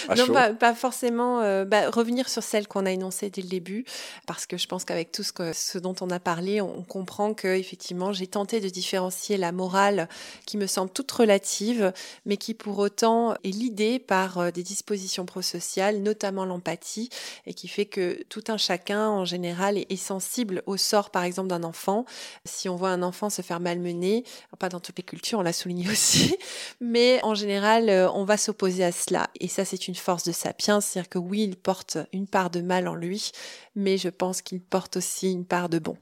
non, 0.17 0.55
Pas, 0.55 0.73
forcément. 0.73 1.41
Euh, 1.41 1.63
bah, 1.63 1.91
revenir 1.91 2.27
sur 2.27 2.41
celle 2.41 2.67
qu'on 2.67 2.85
a 2.87 2.91
énoncée 2.91 3.29
dès 3.29 3.43
le 3.43 3.49
début, 3.49 3.85
parce 4.25 4.47
que 4.47 4.57
je 4.57 4.67
pense 4.67 4.83
qu'avec 4.83 5.11
tout 5.11 5.21
ce, 5.21 5.31
que, 5.31 5.53
ce, 5.53 5.77
dont 5.77 5.95
on 6.01 6.09
a 6.09 6.19
parlé, 6.19 6.59
on, 6.59 6.81
comprend 6.83 7.33
que 7.33 7.47
effectivement, 7.47 8.13
j'ai 8.13 8.27
tenté 8.27 8.59
de 8.59 8.69
différencier 8.69 9.37
la 9.37 9.51
morale, 9.51 10.09
qui 10.45 10.57
me 10.57 10.65
semble 10.65 10.91
toute 10.91 11.11
relative, 11.11 11.93
mais 12.25 12.37
qui 12.37 12.53
pour 12.53 12.79
autant 12.79 13.35
est 13.43 13.51
l'idée 13.51 13.99
par 13.99 14.39
euh, 14.39 14.51
des 14.51 14.63
dispositions 14.63 15.25
prosociales, 15.25 15.99
notamment 15.99 16.45
l'empathie, 16.45 17.09
et 17.45 17.53
qui 17.53 17.67
fait 17.67 17.85
que 17.85 18.23
tout 18.29 18.43
un 18.47 18.57
chacun, 18.57 19.07
en 19.07 19.25
général, 19.25 19.77
est, 19.77 19.91
est 19.91 19.97
sensible 19.97 20.63
au 20.65 20.77
sort, 20.77 21.11
par 21.11 21.23
exemple, 21.23 21.49
d'un 21.49 21.63
enfant. 21.63 22.05
Si 22.45 22.69
on 22.69 22.75
voit 22.75 22.89
un 22.89 23.03
enfant 23.03 23.29
se 23.29 23.41
faire 23.41 23.59
malmener, 23.59 24.23
pas 24.63 24.69
dans 24.69 24.79
toutes 24.79 24.97
les 24.97 25.03
cultures, 25.03 25.39
on 25.39 25.41
l'a 25.41 25.51
souligné 25.51 25.89
aussi, 25.91 26.37
mais 26.79 27.19
en 27.23 27.35
général, 27.35 27.89
euh, 27.89 28.09
on 28.11 28.23
va 28.23 28.37
s'opposer 28.37 28.85
à 28.85 28.93
cela. 28.93 29.29
Et 29.41 29.49
ça, 29.49 29.65
c'est 29.65 29.89
une 29.89 29.95
force 29.95 30.23
de 30.23 30.31
sapiens, 30.31 30.79
c'est-à-dire 30.79 31.09
que 31.09 31.19
oui, 31.19 31.43
il 31.43 31.57
porte 31.57 31.97
une 32.13 32.27
part 32.27 32.49
de 32.49 32.61
mal 32.61 32.87
en 32.87 32.95
lui, 32.95 33.31
mais 33.75 33.97
je 33.97 34.07
pense 34.07 34.41
qu'il 34.41 34.61
porte 34.61 34.95
aussi 34.95 35.33
une 35.33 35.43
part 35.43 35.67
de 35.67 35.79
bon. 35.79 35.97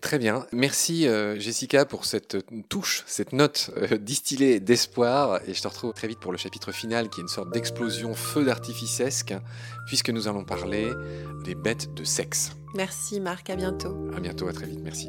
Très 0.00 0.20
bien. 0.20 0.46
Merci 0.52 1.08
euh, 1.08 1.36
Jessica 1.40 1.84
pour 1.84 2.04
cette 2.04 2.36
touche, 2.68 3.02
cette 3.08 3.32
note 3.32 3.72
euh, 3.76 3.98
distillée 3.98 4.60
d'espoir. 4.60 5.40
Et 5.48 5.54
je 5.54 5.60
te 5.60 5.66
retrouve 5.66 5.92
très 5.92 6.06
vite 6.06 6.20
pour 6.20 6.30
le 6.30 6.38
chapitre 6.38 6.70
final 6.70 7.08
qui 7.08 7.18
est 7.18 7.22
une 7.22 7.28
sorte 7.28 7.52
d'explosion 7.52 8.14
feu 8.14 8.44
d'artificesque, 8.44 9.34
puisque 9.88 10.10
nous 10.10 10.28
allons 10.28 10.44
parler 10.44 10.92
des 11.44 11.56
bêtes 11.56 11.92
de 11.94 12.04
sexe. 12.04 12.52
Merci 12.76 13.18
Marc, 13.18 13.50
à 13.50 13.56
bientôt. 13.56 13.96
À 14.16 14.20
bientôt, 14.20 14.46
à 14.46 14.52
très 14.52 14.66
vite, 14.66 14.80
merci. 14.84 15.08